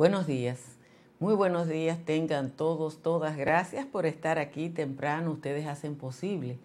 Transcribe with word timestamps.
Buenos 0.00 0.26
días. 0.26 0.78
Muy 1.18 1.34
buenos 1.34 1.68
días 1.68 1.98
tengan 2.06 2.52
todos, 2.52 3.02
todas. 3.02 3.36
Gracias 3.36 3.84
por 3.84 4.06
estar 4.06 4.38
aquí 4.38 4.70
temprano. 4.70 5.30
Ustedes 5.32 5.66
hacen 5.66 5.94
posible 5.94 6.58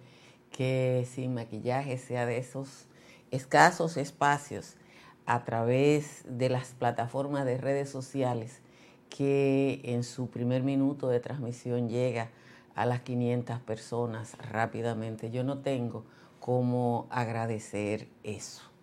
que 0.51 1.05
sin 1.13 1.33
maquillaje 1.33 1.97
sea 1.97 2.25
de 2.25 2.37
esos 2.37 2.85
escasos 3.31 3.97
espacios 3.97 4.77
a 5.25 5.43
través 5.43 6.23
de 6.29 6.47
las 6.47 6.67
plataformas 6.75 7.43
de 7.43 7.57
redes 7.57 7.89
sociales 7.89 8.61
que 9.09 9.81
en 9.83 10.05
su 10.05 10.29
primer 10.29 10.63
minuto 10.63 11.09
de 11.09 11.19
transmisión 11.19 11.89
llega 11.89 12.29
a 12.73 12.85
las 12.85 13.01
500 13.01 13.59
personas 13.59 14.37
rápidamente. 14.49 15.29
Yo 15.29 15.43
no 15.43 15.57
tengo 15.57 16.05
cómo 16.39 17.05
agradecer 17.09 18.07
eso. 18.23 18.74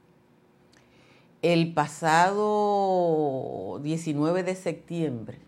El 1.43 1.75
pasado 1.75 3.81
19 3.83 4.45
de 4.45 4.55
septiembre, 4.55 5.41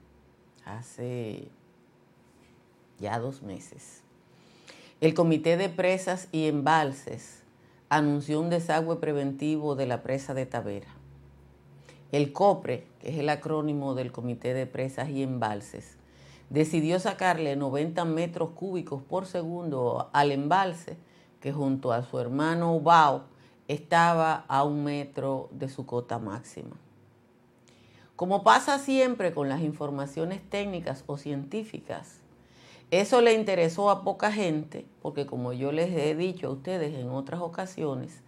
hace 0.65 1.47
ya 2.99 3.21
dos 3.21 3.45
meses, 3.45 4.03
el 5.01 5.15
Comité 5.15 5.57
de 5.57 5.69
Presas 5.69 6.27
y 6.33 6.49
Embalses 6.49 7.45
anunció 7.91 8.41
un 8.41 8.51
desagüe 8.51 8.97
preventivo 8.97 9.77
de 9.77 9.87
la 9.87 10.03
presa 10.03 10.35
de 10.35 10.47
Tavera. 10.47 10.89
El 12.11 12.33
COPRE, 12.33 12.89
que 12.99 13.11
es 13.11 13.19
el 13.19 13.29
acrónimo 13.29 13.95
del 13.95 14.11
Comité 14.11 14.53
de 14.53 14.67
Presas 14.67 15.11
y 15.11 15.23
Embalses, 15.23 15.97
decidió 16.51 16.99
sacarle 16.99 17.55
90 17.55 18.05
metros 18.05 18.51
cúbicos 18.57 19.01
por 19.05 19.27
segundo 19.27 20.11
al 20.13 20.33
embalse 20.33 20.97
que 21.39 21.53
junto 21.53 21.93
a 21.93 22.03
su 22.03 22.19
hermano 22.19 22.75
Ubao 22.75 23.33
estaba 23.69 24.45
a 24.49 24.65
un 24.65 24.85
metro 24.85 25.49
de 25.53 25.69
su 25.69 25.87
cota 25.87 26.19
máxima. 26.19 26.77
Como 28.17 28.45
pasa 28.45 28.79
siempre 28.79 29.33
con 29.33 29.49
las 29.49 29.63
informaciones 29.63 30.41
técnicas 30.49 31.03
o 31.07 31.17
científicas, 31.17 32.21
eso 32.91 33.21
le 33.21 33.33
interesó 33.33 33.91
a 33.91 34.05
poca 34.05 34.31
gente, 34.31 34.87
porque 35.03 35.27
como 35.27 35.53
yo 35.53 35.73
les 35.73 35.91
he 35.91 36.15
dicho 36.15 36.47
a 36.47 36.51
ustedes 36.51 36.95
en 36.95 37.11
otras 37.11 37.41
ocasiones, 37.41 38.23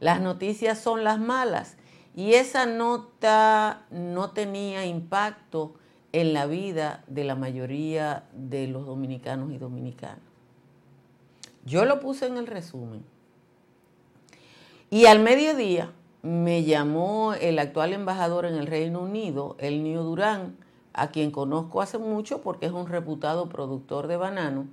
las 0.00 0.20
noticias 0.20 0.78
son 0.78 1.04
las 1.04 1.18
malas 1.18 1.76
y 2.14 2.34
esa 2.34 2.64
nota 2.64 3.84
no 3.90 4.30
tenía 4.30 4.86
impacto 4.86 5.74
en 6.12 6.32
la 6.32 6.46
vida 6.46 7.04
de 7.08 7.24
la 7.24 7.34
mayoría 7.34 8.24
de 8.32 8.68
los 8.68 8.86
dominicanos 8.86 9.52
y 9.52 9.58
dominicanas. 9.58 10.20
Yo 11.66 11.84
lo 11.84 12.00
puse 12.00 12.26
en 12.26 12.38
el 12.38 12.46
resumen. 12.46 13.04
Y 14.88 15.06
al 15.06 15.18
mediodía 15.18 15.92
me 16.22 16.62
llamó 16.62 17.34
el 17.34 17.58
actual 17.58 17.92
embajador 17.92 18.46
en 18.46 18.54
el 18.54 18.66
Reino 18.66 19.00
Unido, 19.00 19.56
el 19.58 19.82
Nio 19.82 20.04
Durán, 20.04 20.56
a 20.92 21.08
quien 21.08 21.30
conozco 21.30 21.82
hace 21.82 21.98
mucho 21.98 22.40
porque 22.40 22.66
es 22.66 22.72
un 22.72 22.86
reputado 22.86 23.48
productor 23.48 24.06
de 24.06 24.16
banano, 24.16 24.66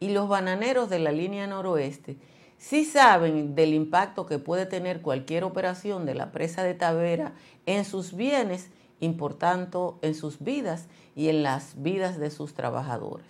y 0.00 0.10
los 0.10 0.28
bananeros 0.28 0.90
de 0.90 0.98
la 0.98 1.12
línea 1.12 1.46
noroeste 1.46 2.16
sí 2.58 2.84
saben 2.84 3.54
del 3.54 3.72
impacto 3.72 4.26
que 4.26 4.38
puede 4.38 4.66
tener 4.66 5.00
cualquier 5.00 5.44
operación 5.44 6.04
de 6.04 6.14
la 6.14 6.30
presa 6.30 6.62
de 6.62 6.74
Tavera 6.74 7.32
en 7.66 7.84
sus 7.84 8.14
bienes, 8.14 8.70
importando 9.00 9.98
en 10.02 10.14
sus 10.14 10.40
vidas 10.40 10.88
y 11.16 11.28
en 11.28 11.42
las 11.42 11.82
vidas 11.82 12.18
de 12.18 12.30
sus 12.30 12.54
trabajadores. 12.54 13.26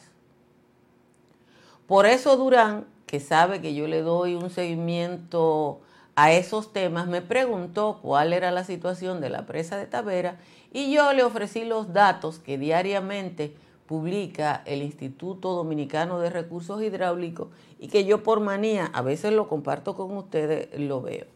Por 1.87 2.07
eso 2.07 2.37
Durán, 2.37 2.87
que 3.07 3.21
sabe 3.21 3.61
que 3.61 3.75
yo 3.75 3.87
le 3.87 4.03
doy 4.03 4.35
un 4.35 4.51
seguimiento 4.51 5.81
a 6.21 6.33
esos 6.33 6.73
temas, 6.73 7.07
me 7.07 7.23
preguntó 7.23 8.01
cuál 8.03 8.33
era 8.33 8.51
la 8.51 8.65
situación 8.65 9.21
de 9.21 9.31
la 9.31 9.47
presa 9.47 9.77
de 9.77 9.87
Tavera 9.87 10.41
y 10.73 10.93
yo 10.93 11.13
le 11.13 11.23
ofrecí 11.23 11.65
los 11.65 11.93
datos 11.93 12.41
que 12.41 12.59
diariamente 12.59 13.55
publica 13.87 14.65
el 14.67 14.83
Instituto 14.83 15.53
Dominicano 15.53 16.19
de 16.19 16.31
Recursos 16.31 16.83
Hidráulicos 16.83 17.51
y 17.79 17.87
que 17.87 18.05
yo 18.05 18.25
por 18.25 18.41
manía 18.41 18.87
a 18.87 19.01
veces 19.01 19.33
lo 19.33 19.49
comparto 19.49 19.95
con 19.95 20.17
ustedes, 20.17 20.69
lo 20.81 21.03
veo. 21.03 21.27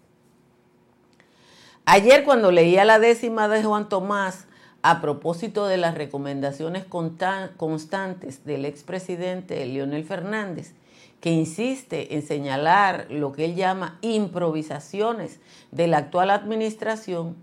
Ayer 1.84 2.24
cuando 2.24 2.50
leía 2.50 2.84
la 2.84 2.98
décima 2.98 3.46
de 3.46 3.62
Juan 3.62 3.88
Tomás 3.88 4.48
a 4.82 5.00
propósito 5.00 5.66
de 5.66 5.76
las 5.76 5.94
recomendaciones 5.94 6.84
constantes 6.84 8.44
del 8.44 8.64
expresidente 8.64 9.64
Leonel 9.64 10.02
Fernández, 10.02 10.74
que 11.22 11.30
insiste 11.30 12.16
en 12.16 12.22
señalar 12.22 13.06
lo 13.08 13.30
que 13.30 13.44
él 13.44 13.54
llama 13.54 13.96
improvisaciones 14.02 15.38
de 15.70 15.86
la 15.86 15.98
actual 15.98 16.30
administración, 16.30 17.36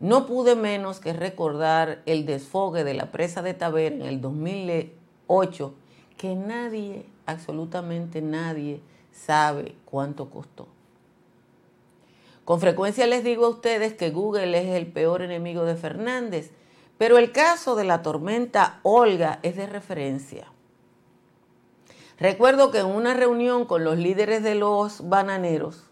no 0.00 0.26
pude 0.26 0.54
menos 0.54 1.00
que 1.00 1.14
recordar 1.14 2.02
el 2.04 2.26
desfogue 2.26 2.84
de 2.84 2.92
la 2.92 3.12
presa 3.12 3.40
de 3.40 3.54
Taber 3.54 3.94
en 3.94 4.02
el 4.02 4.20
2008, 4.20 5.74
que 6.18 6.34
nadie, 6.34 7.06
absolutamente 7.24 8.20
nadie, 8.20 8.82
sabe 9.12 9.74
cuánto 9.86 10.28
costó. 10.28 10.68
Con 12.44 12.60
frecuencia 12.60 13.06
les 13.06 13.24
digo 13.24 13.46
a 13.46 13.48
ustedes 13.48 13.94
que 13.94 14.10
Google 14.10 14.58
es 14.58 14.76
el 14.76 14.88
peor 14.88 15.22
enemigo 15.22 15.64
de 15.64 15.76
Fernández, 15.76 16.50
pero 16.98 17.16
el 17.16 17.32
caso 17.32 17.76
de 17.76 17.84
la 17.84 18.02
tormenta 18.02 18.80
Olga 18.82 19.38
es 19.42 19.56
de 19.56 19.66
referencia. 19.66 20.52
Recuerdo 22.18 22.70
que 22.70 22.78
en 22.78 22.86
una 22.86 23.14
reunión 23.14 23.66
con 23.66 23.84
los 23.84 23.98
líderes 23.98 24.42
de 24.42 24.54
los 24.54 25.08
bananeros, 25.08 25.84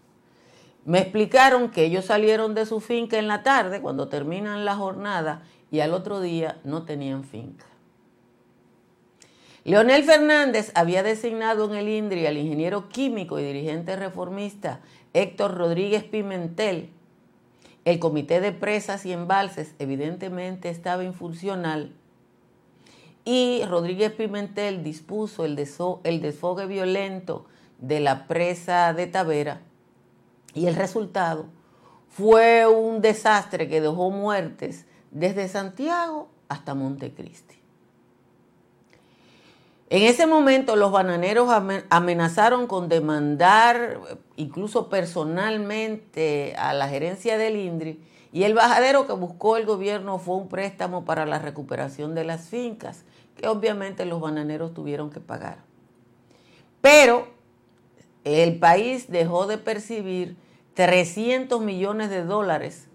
me 0.83 0.99
explicaron 0.99 1.69
que 1.69 1.85
ellos 1.85 2.05
salieron 2.05 2.55
de 2.55 2.65
su 2.65 2.79
finca 2.79 3.17
en 3.17 3.27
la 3.27 3.43
tarde, 3.43 3.81
cuando 3.81 4.07
terminan 4.07 4.65
la 4.65 4.75
jornada, 4.75 5.43
y 5.71 5.79
al 5.79 5.93
otro 5.93 6.21
día 6.21 6.59
no 6.63 6.83
tenían 6.83 7.23
finca. 7.23 7.65
Leonel 9.63 10.03
Fernández 10.03 10.71
había 10.75 11.01
designado 11.01 11.65
en 11.65 11.75
el 11.75 11.89
INDRI 11.89 12.27
al 12.27 12.37
ingeniero 12.37 12.87
químico 12.87 13.39
y 13.39 13.43
dirigente 13.43 13.95
reformista 13.95 14.79
Héctor 15.13 15.55
Rodríguez 15.55 16.03
Pimentel. 16.03 16.91
El 17.83 17.97
comité 17.97 18.41
de 18.41 18.51
presas 18.51 19.07
y 19.07 19.11
embalses 19.11 19.73
evidentemente 19.79 20.69
estaba 20.69 21.03
infuncional 21.03 21.91
y 23.25 23.63
Rodríguez 23.65 24.11
Pimentel 24.11 24.83
dispuso 24.83 25.43
el, 25.43 25.57
el 26.03 26.21
desfogue 26.21 26.67
violento 26.67 27.45
de 27.79 27.99
la 27.99 28.27
presa 28.27 28.93
de 28.93 29.07
Tavera 29.07 29.61
y 30.53 30.67
el 30.67 30.75
resultado 30.75 31.47
fue 32.07 32.65
un 32.67 33.01
desastre 33.01 33.67
que 33.67 33.81
dejó 33.81 34.11
muertes 34.11 34.85
desde 35.11 35.49
Santiago 35.49 36.29
hasta 36.47 36.73
Montecristi. 36.75 37.55
En 39.89 40.03
ese 40.03 40.25
momento 40.25 40.75
los 40.75 40.91
bananeros 40.91 41.49
amenazaron 41.89 42.67
con 42.67 42.89
demandar 42.89 43.99
incluso 44.35 44.89
personalmente 44.89 46.55
a 46.57 46.73
la 46.73 46.87
gerencia 46.87 47.37
del 47.37 47.57
INDRI 47.57 47.99
y 48.31 48.43
el 48.43 48.53
bajadero 48.53 49.07
que 49.07 49.13
buscó 49.13 49.57
el 49.57 49.65
gobierno 49.65 50.17
fue 50.17 50.35
un 50.35 50.49
préstamo 50.49 51.05
para 51.05 51.25
la 51.25 51.39
recuperación 51.39 52.15
de 52.15 52.25
las 52.25 52.49
fincas, 52.49 53.05
que 53.35 53.47
obviamente 53.47 54.05
los 54.05 54.21
bananeros 54.21 54.73
tuvieron 54.73 55.09
que 55.09 55.19
pagar. 55.19 55.59
Pero 56.81 57.27
el 58.23 58.59
país 58.59 59.09
dejó 59.09 59.47
de 59.47 59.57
percibir 59.57 60.37
300 60.73 61.61
millones 61.61 62.09
de 62.09 62.23
dólares, 62.23 62.87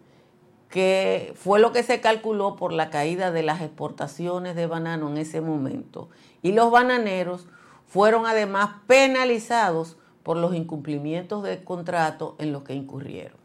que 0.68 1.32
fue 1.36 1.58
lo 1.58 1.72
que 1.72 1.82
se 1.82 2.00
calculó 2.00 2.56
por 2.56 2.72
la 2.72 2.90
caída 2.90 3.30
de 3.32 3.42
las 3.42 3.60
exportaciones 3.60 4.54
de 4.54 4.66
banano 4.66 5.08
en 5.10 5.16
ese 5.16 5.40
momento. 5.40 6.08
Y 6.42 6.52
los 6.52 6.70
bananeros 6.70 7.46
fueron 7.86 8.26
además 8.26 8.70
penalizados 8.86 9.96
por 10.22 10.36
los 10.36 10.54
incumplimientos 10.54 11.42
del 11.42 11.64
contrato 11.64 12.36
en 12.38 12.52
los 12.52 12.62
que 12.62 12.74
incurrieron. 12.74 13.38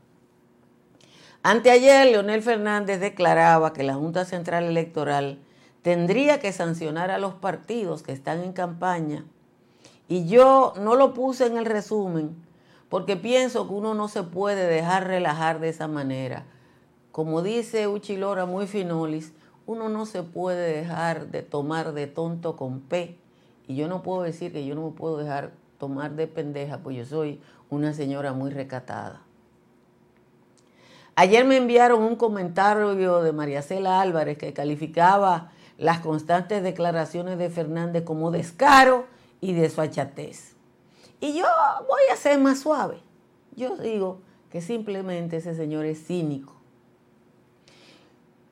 Anteayer, 1.42 2.08
Leonel 2.08 2.42
Fernández 2.42 3.00
declaraba 3.00 3.74
que 3.74 3.84
la 3.84 3.94
Junta 3.94 4.26
Central 4.26 4.66
Electoral 4.66 5.40
tendría 5.86 6.40
que 6.40 6.52
sancionar 6.52 7.12
a 7.12 7.20
los 7.20 7.36
partidos 7.36 8.02
que 8.02 8.12
están 8.12 8.42
en 8.42 8.54
campaña. 8.54 9.24
Y 10.08 10.26
yo 10.26 10.74
no 10.82 10.96
lo 10.96 11.14
puse 11.14 11.46
en 11.46 11.58
el 11.58 11.66
resumen 11.66 12.36
porque 12.90 13.16
pienso 13.16 13.68
que 13.68 13.76
uno 13.76 13.94
no 13.94 14.08
se 14.08 14.24
puede 14.24 14.66
dejar 14.66 15.06
relajar 15.06 15.60
de 15.60 15.70
esa 15.70 15.88
manera. 15.88 16.44
Como 17.12 17.44
dice 17.44 17.88
Uchilora 17.88 18.48
muy 18.48 18.66
finolis, 18.66 19.34
uno 19.68 19.88
no 19.88 20.08
se 20.08 20.24
puede 20.24 20.76
dejar 20.76 21.28
de 21.28 21.44
tomar 21.44 21.94
de 21.94 22.08
tonto 22.08 22.56
con 22.56 22.80
P. 22.80 23.20
Y 23.68 23.76
yo 23.76 23.88
no 23.88 24.02
puedo 24.02 24.24
decir 24.24 24.52
que 24.52 24.66
yo 24.66 24.74
no 24.74 24.88
me 24.88 24.92
puedo 24.92 25.18
dejar 25.18 25.52
tomar 25.78 26.16
de 26.16 26.26
pendeja, 26.26 26.80
pues 26.80 26.98
yo 26.98 27.06
soy 27.06 27.40
una 27.70 27.94
señora 27.94 28.34
muy 28.34 28.50
recatada. 28.50 29.22
Ayer 31.14 31.46
me 31.46 31.58
enviaron 31.58 32.02
un 32.02 32.16
comentario 32.16 33.22
de 33.22 33.32
María 33.34 33.62
Cela 33.62 34.02
Álvarez 34.02 34.40
que 34.40 34.52
calificaba 34.52 35.52
las 35.78 36.00
constantes 36.00 36.64
declaraciones 36.64 37.38
de 37.38 37.50
Fernández 37.50 38.04
como 38.04 38.32
descaro 38.32 39.06
y 39.42 39.54
desfachatez. 39.54 40.56
Y 41.20 41.34
yo 41.34 41.46
voy 41.88 42.02
a 42.12 42.16
ser 42.16 42.40
más 42.40 42.60
suave. 42.60 42.98
Yo 43.56 43.78
digo 43.78 44.20
que 44.50 44.62
simplemente 44.62 45.38
ese 45.38 45.56
señor 45.56 45.86
es 45.86 46.06
cínico. 46.06 46.56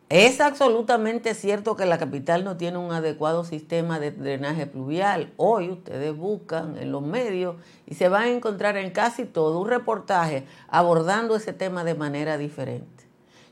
Es 0.09 0.41
absolutamente 0.41 1.33
cierto 1.33 1.75
que 1.75 1.87
la 1.87 1.97
capital 1.97 2.43
no 2.43 2.55
tiene 2.55 2.77
un 2.77 2.91
adecuado 2.91 3.43
sistema 3.45 3.99
de 3.99 4.11
drenaje 4.11 4.67
pluvial. 4.67 5.33
Hoy 5.37 5.71
ustedes 5.71 6.15
buscan 6.15 6.77
en 6.77 6.91
los 6.91 7.01
medios 7.01 7.55
y 7.87 7.95
se 7.95 8.09
van 8.09 8.23
a 8.23 8.29
encontrar 8.29 8.77
en 8.77 8.91
casi 8.91 9.25
todo 9.25 9.59
un 9.59 9.69
reportaje 9.69 10.45
abordando 10.67 11.35
ese 11.35 11.51
tema 11.51 11.83
de 11.83 11.95
manera 11.95 12.37
diferente. 12.37 13.02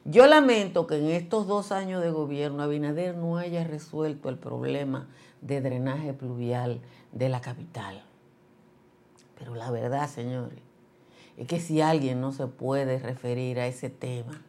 Yo 0.03 0.25
lamento 0.25 0.87
que 0.87 0.97
en 0.97 1.11
estos 1.11 1.45
dos 1.45 1.71
años 1.71 2.01
de 2.01 2.09
gobierno 2.09 2.63
Abinader 2.63 3.15
no 3.15 3.37
haya 3.37 3.63
resuelto 3.63 4.29
el 4.29 4.37
problema 4.37 5.07
de 5.41 5.61
drenaje 5.61 6.13
pluvial 6.13 6.81
de 7.11 7.29
la 7.29 7.39
capital. 7.39 8.03
Pero 9.37 9.53
la 9.53 9.69
verdad, 9.69 10.09
señores, 10.09 10.57
es 11.37 11.47
que 11.47 11.59
si 11.59 11.81
alguien 11.81 12.19
no 12.19 12.31
se 12.31 12.47
puede 12.47 12.97
referir 12.97 13.59
a 13.59 13.67
ese 13.67 13.91
tema, 13.91 14.41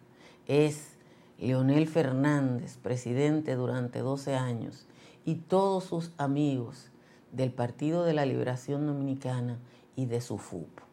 es 0.46 0.96
Leonel 1.38 1.86
Fernández, 1.86 2.78
presidente 2.78 3.54
durante 3.54 3.98
12 3.98 4.34
años, 4.34 4.86
y 5.26 5.34
todos 5.34 5.84
sus 5.84 6.12
amigos 6.16 6.90
del 7.30 7.52
Partido 7.52 8.04
de 8.04 8.14
la 8.14 8.24
Liberación 8.24 8.86
Dominicana 8.86 9.58
y 9.96 10.06
de 10.06 10.22
su 10.22 10.38
FUP. 10.38 10.91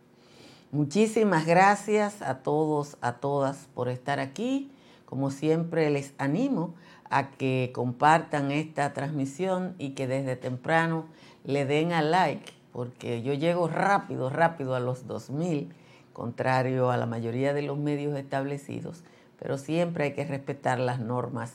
Muchísimas 0.72 1.46
gracias 1.46 2.22
a 2.22 2.40
todos, 2.40 2.98
a 3.02 3.14
todas 3.14 3.68
por 3.74 3.90
estar 3.90 4.20
aquí. 4.20 4.72
Como 5.06 5.32
siempre 5.32 5.90
les 5.90 6.14
animo 6.18 6.76
a 7.10 7.32
que 7.32 7.72
compartan 7.74 8.52
esta 8.52 8.94
transmisión 8.94 9.76
y 9.80 9.92
que 9.92 10.08
desde 10.08 10.36
temprano 10.36 11.06
le 11.44 11.66
den 11.66 11.92
a 11.92 12.02
like, 12.02 12.54
porque 12.72 13.24
yo 13.24 13.34
llego 13.34 13.68
rápido, 13.68 14.30
rápido 14.30 14.76
a 14.76 14.80
los 14.80 15.08
2000, 15.08 15.74
contrario 16.14 16.92
a 16.92 16.98
la 16.98 17.08
mayoría 17.08 17.54
de 17.54 17.64
los 17.64 17.78
medios 17.78 18.16
establecidos 18.16 19.04
pero 19.40 19.58
siempre 19.58 20.04
hay 20.06 20.14
que 20.14 20.26
respetar 20.26 20.80
las 20.80 21.00
normas 21.00 21.54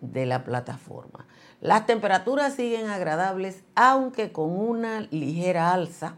de 0.00 0.26
la 0.26 0.44
plataforma. 0.44 1.26
Las 1.60 1.86
temperaturas 1.86 2.54
siguen 2.54 2.88
agradables, 2.88 3.62
aunque 3.74 4.32
con 4.32 4.50
una 4.50 5.00
ligera 5.10 5.72
alza 5.72 6.16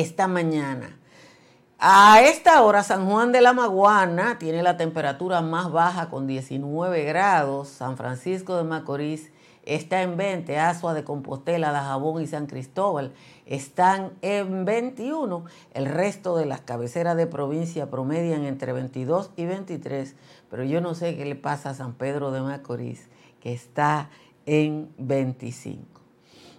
esta 0.00 0.28
mañana. 0.28 0.98
A 1.78 2.22
esta 2.22 2.62
hora 2.62 2.82
San 2.82 3.06
Juan 3.08 3.32
de 3.32 3.40
la 3.40 3.52
Maguana 3.52 4.38
tiene 4.38 4.62
la 4.62 4.76
temperatura 4.76 5.42
más 5.42 5.70
baja 5.70 6.08
con 6.08 6.26
19 6.26 7.04
grados, 7.04 7.68
San 7.68 7.96
Francisco 7.96 8.56
de 8.56 8.64
Macorís 8.64 9.30
está 9.66 10.02
en 10.02 10.16
20, 10.16 10.58
Asua 10.58 10.94
de 10.94 11.04
Compostela, 11.04 11.72
Dajabón 11.72 12.22
y 12.22 12.26
San 12.26 12.46
Cristóbal 12.46 13.12
están 13.44 14.12
en 14.22 14.64
21, 14.64 15.44
el 15.74 15.86
resto 15.86 16.36
de 16.36 16.46
las 16.46 16.60
cabeceras 16.60 17.16
de 17.16 17.26
provincia 17.26 17.90
promedian 17.90 18.44
entre 18.44 18.72
22 18.72 19.30
y 19.36 19.44
23, 19.44 20.14
pero 20.48 20.64
yo 20.64 20.80
no 20.80 20.94
sé 20.94 21.16
qué 21.16 21.24
le 21.26 21.36
pasa 21.36 21.70
a 21.70 21.74
San 21.74 21.94
Pedro 21.94 22.30
de 22.30 22.40
Macorís, 22.40 23.08
que 23.40 23.52
está 23.52 24.08
en 24.46 24.88
25. 24.98 25.95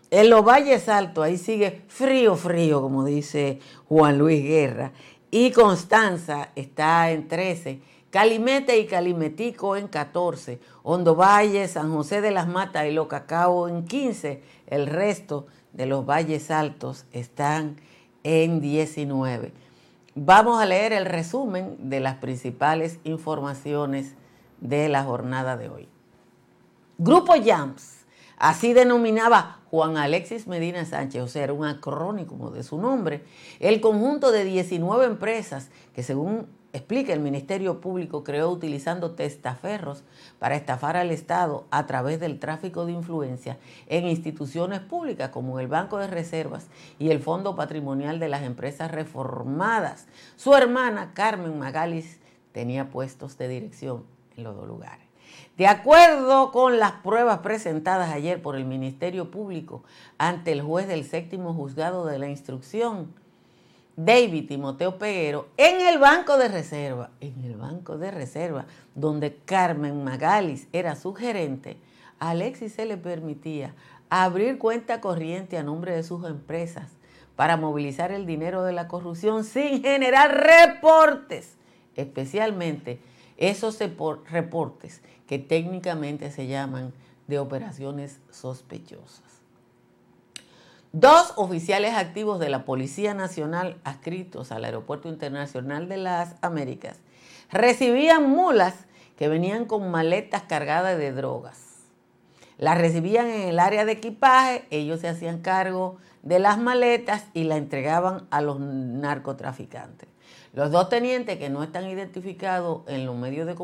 En 0.09 0.29
los 0.29 0.43
valles 0.43 0.87
altos, 0.89 1.23
ahí 1.23 1.37
sigue 1.37 1.83
frío, 1.87 2.35
frío, 2.35 2.81
como 2.81 3.03
dice 3.03 3.59
Juan 3.89 4.17
Luis 4.17 4.41
Guerra, 4.43 4.93
y 5.29 5.51
Constanza 5.51 6.49
está 6.55 7.11
en 7.11 7.27
13 7.27 7.81
Calimete 8.09 8.79
y 8.79 8.87
Calimetico 8.87 9.75
en 9.75 9.89
14, 9.89 10.61
Hondo 10.83 11.15
Valle, 11.15 11.67
San 11.67 11.91
José 11.91 12.21
de 12.21 12.31
las 12.31 12.47
Matas 12.47 12.85
y 12.85 12.91
Locacao 12.91 13.67
en 13.67 13.85
15, 13.85 14.41
el 14.67 14.87
resto 14.87 15.47
de 15.73 15.87
los 15.87 16.05
valles 16.05 16.49
altos 16.49 17.05
están 17.11 17.75
en 18.23 18.61
19. 18.61 19.51
Vamos 20.15 20.61
a 20.61 20.65
leer 20.65 20.93
el 20.93 21.05
resumen 21.05 21.89
de 21.89 21.99
las 21.99 22.15
principales 22.15 22.99
informaciones 23.03 24.15
de 24.61 24.87
la 24.87 25.03
jornada 25.03 25.57
de 25.57 25.69
hoy. 25.69 25.89
Grupo 26.97 27.33
Jams, 27.43 28.05
así 28.37 28.71
denominaba 28.71 29.56
Juan 29.69 29.97
Alexis 29.97 30.47
Medina 30.47 30.85
Sánchez, 30.85 31.21
o 31.21 31.27
sea, 31.27 31.43
era 31.43 31.53
un 31.53 31.65
acrónimo 31.65 32.51
de 32.51 32.63
su 32.63 32.77
nombre, 32.77 33.23
el 33.59 33.81
conjunto 33.81 34.31
de 34.31 34.43
19 34.43 35.05
empresas 35.05 35.69
que 35.93 36.03
según 36.03 36.47
explica, 36.73 37.13
el 37.13 37.19
Ministerio 37.19 37.81
Público 37.81 38.23
creó 38.23 38.49
utilizando 38.49 39.11
testaferros 39.11 40.03
para 40.39 40.55
estafar 40.55 40.95
al 40.95 41.11
Estado 41.11 41.65
a 41.71 41.85
través 41.85 42.19
del 42.19 42.39
tráfico 42.39 42.85
de 42.85 42.93
influencia 42.93 43.57
en 43.87 44.07
instituciones 44.07 44.79
públicas 44.79 45.29
como 45.29 45.59
el 45.59 45.67
Banco 45.67 45.97
de 45.97 46.07
Reservas 46.07 46.67
y 46.99 47.09
el 47.09 47.19
Fondo 47.19 47.55
Patrimonial 47.55 48.19
de 48.19 48.29
las 48.29 48.43
Empresas 48.43 48.91
Reformadas. 48.91 50.07
Su 50.35 50.53
hermana, 50.53 51.11
Carmen 51.13 51.57
Magalis, 51.57 52.19
tenía 52.51 52.89
puestos 52.89 53.37
de 53.37 53.47
dirección 53.47 54.03
en 54.35 54.43
los 54.43 54.55
dos 54.55 54.67
lugares. 54.67 55.06
De 55.57 55.67
acuerdo 55.67 56.51
con 56.51 56.79
las 56.79 56.91
pruebas 56.91 57.39
presentadas 57.39 58.11
ayer 58.11 58.41
por 58.41 58.55
el 58.55 58.65
Ministerio 58.65 59.31
Público 59.31 59.83
ante 60.17 60.51
el 60.51 60.61
juez 60.61 60.87
del 60.87 61.03
séptimo 61.03 61.53
juzgado 61.53 62.05
de 62.05 62.19
la 62.19 62.27
instrucción, 62.27 63.13
David 63.95 64.47
Timoteo 64.47 64.99
Peguero 64.99 65.47
en 65.57 65.81
el 65.81 65.97
Banco 65.97 66.37
de 66.37 66.47
Reserva, 66.49 67.09
en 67.19 67.43
el 67.43 67.55
Banco 67.55 67.97
de 67.97 68.11
Reserva, 68.11 68.65
donde 68.93 69.35
Carmen 69.45 70.03
Magalis 70.03 70.67
era 70.71 70.95
su 70.95 71.15
gerente, 71.15 71.77
a 72.19 72.29
Alexis 72.29 72.73
se 72.73 72.85
le 72.85 72.97
permitía 72.97 73.73
abrir 74.09 74.59
cuenta 74.59 75.01
corriente 75.01 75.57
a 75.57 75.63
nombre 75.63 75.95
de 75.95 76.03
sus 76.03 76.25
empresas 76.27 76.91
para 77.35 77.57
movilizar 77.57 78.11
el 78.11 78.25
dinero 78.25 78.63
de 78.63 78.73
la 78.73 78.87
corrupción 78.87 79.43
sin 79.43 79.81
generar 79.81 80.45
reportes, 80.45 81.55
especialmente 81.95 82.99
esos 83.37 83.79
reportes 84.29 85.01
que 85.27 85.39
técnicamente 85.39 86.31
se 86.31 86.47
llaman 86.47 86.93
de 87.27 87.39
operaciones 87.39 88.19
sospechosas. 88.31 89.21
Dos 90.93 91.33
oficiales 91.35 91.93
activos 91.93 92.39
de 92.39 92.49
la 92.49 92.65
Policía 92.65 93.13
Nacional 93.13 93.77
adscritos 93.83 94.51
al 94.51 94.65
Aeropuerto 94.65 95.09
Internacional 95.09 95.89
de 95.89 95.97
las 95.97 96.35
Américas 96.41 96.97
recibían 97.51 98.29
mulas 98.29 98.73
que 99.17 99.27
venían 99.27 99.65
con 99.65 99.91
maletas 99.91 100.43
cargadas 100.43 100.97
de 100.97 101.11
drogas. 101.11 101.59
Las 102.57 102.77
recibían 102.77 103.27
en 103.27 103.49
el 103.49 103.59
área 103.59 103.85
de 103.85 103.91
equipaje, 103.91 104.65
ellos 104.71 105.01
se 105.01 105.09
hacían 105.09 105.41
cargo 105.41 105.97
de 106.23 106.39
las 106.39 106.57
maletas 106.57 107.25
y 107.33 107.43
la 107.43 107.57
entregaban 107.57 108.25
a 108.31 108.41
los 108.41 108.59
narcotraficantes. 108.59 110.09
Los 110.53 110.71
dos 110.71 110.89
tenientes 110.89 111.37
que 111.37 111.49
no 111.49 111.63
están 111.63 111.87
identificados 111.87 112.81
en 112.87 113.05
los 113.05 113.15
medios 113.15 113.47
de 113.47 113.55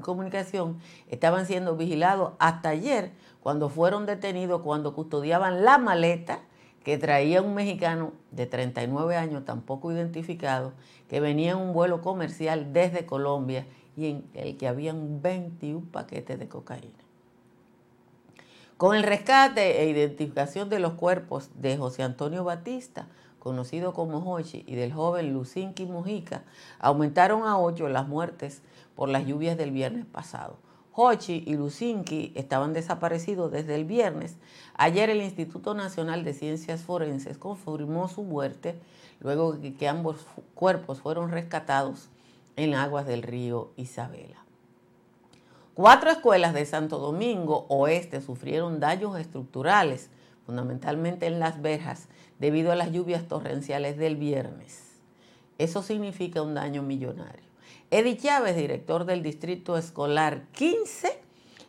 comunicación 0.00 0.78
estaban 1.08 1.46
siendo 1.46 1.76
vigilados 1.76 2.32
hasta 2.38 2.70
ayer 2.70 3.12
cuando 3.42 3.68
fueron 3.68 4.06
detenidos 4.06 4.62
cuando 4.62 4.94
custodiaban 4.94 5.64
la 5.64 5.78
maleta 5.78 6.40
que 6.84 6.98
traía 6.98 7.42
un 7.42 7.54
mexicano 7.54 8.12
de 8.30 8.46
39 8.46 9.16
años, 9.16 9.44
tampoco 9.44 9.92
identificado, 9.92 10.72
que 11.08 11.20
venía 11.20 11.52
en 11.52 11.58
un 11.58 11.72
vuelo 11.72 12.00
comercial 12.00 12.72
desde 12.72 13.04
Colombia 13.04 13.66
y 13.96 14.06
en 14.06 14.24
el 14.34 14.56
que 14.56 14.66
habían 14.66 15.20
21 15.20 15.86
paquetes 15.90 16.38
de 16.38 16.48
cocaína. 16.48 16.94
Con 18.78 18.96
el 18.96 19.02
rescate 19.02 19.82
e 19.82 19.90
identificación 19.90 20.70
de 20.70 20.78
los 20.78 20.94
cuerpos 20.94 21.50
de 21.54 21.76
José 21.76 22.02
Antonio 22.02 22.44
Batista, 22.44 23.08
conocido 23.40 23.92
como 23.92 24.18
Hochi, 24.18 24.62
y 24.68 24.76
del 24.76 24.92
joven 24.92 25.32
Lucinki 25.32 25.86
Mujica, 25.86 26.44
aumentaron 26.78 27.42
a 27.42 27.58
8 27.58 27.88
las 27.88 28.06
muertes 28.06 28.62
por 28.94 29.08
las 29.08 29.26
lluvias 29.26 29.58
del 29.58 29.72
viernes 29.72 30.06
pasado. 30.06 30.58
Hochi 30.92 31.42
y 31.46 31.54
Lucinki 31.54 32.32
estaban 32.36 32.72
desaparecidos 32.72 33.50
desde 33.50 33.74
el 33.74 33.84
viernes. 33.84 34.36
Ayer 34.74 35.08
el 35.10 35.22
Instituto 35.22 35.74
Nacional 35.74 36.24
de 36.24 36.34
Ciencias 36.34 36.82
Forenses 36.82 37.38
confirmó 37.38 38.08
su 38.08 38.22
muerte 38.22 38.78
luego 39.20 39.56
que 39.78 39.88
ambos 39.88 40.26
cuerpos 40.54 41.00
fueron 41.00 41.30
rescatados 41.30 42.08
en 42.56 42.74
aguas 42.74 43.06
del 43.06 43.22
río 43.22 43.70
Isabela. 43.76 44.44
Cuatro 45.74 46.10
escuelas 46.10 46.52
de 46.52 46.66
Santo 46.66 46.98
Domingo 46.98 47.64
Oeste 47.68 48.20
sufrieron 48.20 48.80
daños 48.80 49.18
estructurales, 49.18 50.10
fundamentalmente 50.50 51.28
en 51.28 51.38
las 51.38 51.62
verjas, 51.62 52.08
debido 52.40 52.72
a 52.72 52.74
las 52.74 52.90
lluvias 52.90 53.28
torrenciales 53.28 53.96
del 53.96 54.16
viernes. 54.16 54.96
Eso 55.58 55.80
significa 55.80 56.42
un 56.42 56.54
daño 56.54 56.82
millonario. 56.82 57.44
Eddie 57.92 58.16
Chávez, 58.16 58.56
director 58.56 59.04
del 59.04 59.22
Distrito 59.22 59.76
Escolar 59.76 60.42
15, 60.50 61.20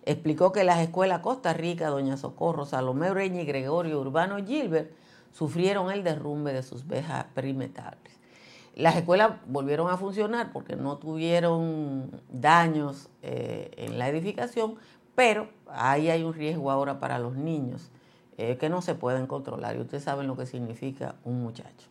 explicó 0.03 0.51
que 0.51 0.63
las 0.63 0.79
escuelas 0.79 1.19
Costa 1.19 1.53
Rica, 1.53 1.89
Doña 1.89 2.17
Socorro, 2.17 2.65
Salomé 2.65 3.11
Ureña 3.11 3.43
y 3.43 3.45
Gregorio 3.45 4.01
Urbano 4.01 4.43
Gilbert 4.43 4.91
sufrieron 5.31 5.91
el 5.91 6.03
derrumbe 6.03 6.51
de 6.51 6.63
sus 6.63 6.87
vejas 6.87 7.25
perimetrales. 7.35 8.19
Las 8.73 8.95
escuelas 8.95 9.33
volvieron 9.45 9.91
a 9.91 9.97
funcionar 9.97 10.51
porque 10.51 10.75
no 10.75 10.97
tuvieron 10.97 12.19
daños 12.31 13.09
eh, 13.21 13.69
en 13.77 13.99
la 13.99 14.09
edificación, 14.09 14.77
pero 15.13 15.49
ahí 15.69 16.09
hay 16.09 16.23
un 16.23 16.33
riesgo 16.33 16.71
ahora 16.71 16.99
para 16.99 17.19
los 17.19 17.35
niños 17.35 17.91
que 18.59 18.69
no 18.69 18.81
se 18.81 18.95
pueden 18.95 19.27
controlar 19.27 19.75
y 19.75 19.79
ustedes 19.79 20.03
saben 20.03 20.27
lo 20.27 20.35
que 20.35 20.45
significa 20.45 21.15
un 21.23 21.41
muchacho. 21.41 21.87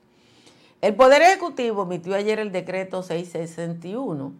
El 0.81 0.95
Poder 0.95 1.23
Ejecutivo 1.23 1.83
emitió 1.83 2.15
ayer 2.15 2.39
el 2.39 2.53
decreto 2.53 3.03
661 3.03 4.33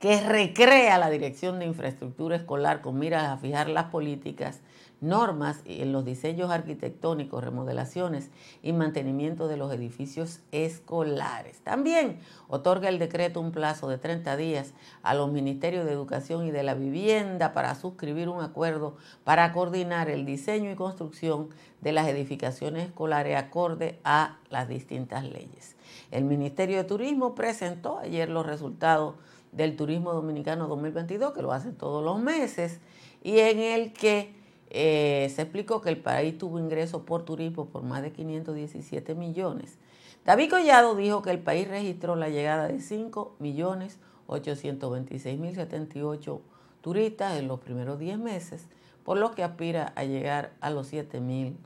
que 0.00 0.20
recrea 0.20 0.98
la 0.98 1.10
Dirección 1.10 1.58
de 1.58 1.66
Infraestructura 1.66 2.36
Escolar 2.36 2.82
con 2.82 2.98
miras 2.98 3.24
a 3.24 3.38
fijar 3.38 3.68
las 3.68 3.86
políticas 3.86 4.60
normas 5.00 5.60
en 5.66 5.92
los 5.92 6.04
diseños 6.04 6.50
arquitectónicos, 6.50 7.44
remodelaciones 7.44 8.30
y 8.62 8.72
mantenimiento 8.72 9.46
de 9.46 9.56
los 9.56 9.72
edificios 9.72 10.40
escolares. 10.52 11.60
También 11.60 12.18
otorga 12.48 12.88
el 12.88 12.98
decreto 12.98 13.40
un 13.40 13.52
plazo 13.52 13.88
de 13.88 13.98
30 13.98 14.36
días 14.36 14.72
a 15.02 15.14
los 15.14 15.30
Ministerios 15.30 15.84
de 15.84 15.92
Educación 15.92 16.46
y 16.46 16.50
de 16.50 16.62
la 16.62 16.74
Vivienda 16.74 17.52
para 17.52 17.74
suscribir 17.74 18.28
un 18.28 18.42
acuerdo 18.42 18.96
para 19.24 19.52
coordinar 19.52 20.08
el 20.08 20.24
diseño 20.24 20.70
y 20.70 20.76
construcción 20.76 21.50
de 21.82 21.92
las 21.92 22.08
edificaciones 22.08 22.86
escolares 22.86 23.36
acorde 23.36 23.98
a 24.02 24.38
las 24.50 24.68
distintas 24.68 25.24
leyes. 25.24 25.76
El 26.10 26.24
Ministerio 26.24 26.78
de 26.78 26.84
Turismo 26.84 27.34
presentó 27.34 27.98
ayer 27.98 28.28
los 28.30 28.46
resultados 28.46 29.14
del 29.56 29.74
Turismo 29.74 30.12
Dominicano 30.12 30.68
2022, 30.68 31.32
que 31.32 31.42
lo 31.42 31.52
hacen 31.52 31.74
todos 31.74 32.04
los 32.04 32.20
meses, 32.20 32.78
y 33.22 33.38
en 33.38 33.58
el 33.58 33.92
que 33.92 34.34
eh, 34.70 35.32
se 35.34 35.42
explicó 35.42 35.80
que 35.80 35.88
el 35.88 35.96
país 35.96 36.36
tuvo 36.36 36.58
ingresos 36.58 37.02
por 37.02 37.24
turismo 37.24 37.66
por 37.66 37.82
más 37.82 38.02
de 38.02 38.12
517 38.12 39.14
millones. 39.14 39.78
David 40.24 40.50
Collado 40.50 40.94
dijo 40.94 41.22
que 41.22 41.30
el 41.30 41.38
país 41.38 41.68
registró 41.68 42.16
la 42.16 42.28
llegada 42.28 42.68
de 42.68 42.80
5 42.80 43.36
millones 43.38 43.98
826 44.26 45.38
mil 45.38 45.54
78 45.54 46.40
turistas 46.80 47.38
en 47.38 47.48
los 47.48 47.60
primeros 47.60 47.98
10 47.98 48.18
meses, 48.18 48.66
por 49.04 49.18
lo 49.18 49.34
que 49.34 49.44
aspira 49.44 49.92
a 49.94 50.04
llegar 50.04 50.52
a 50.60 50.70
los 50.70 50.88
7 50.88 51.20
mil 51.20 51.56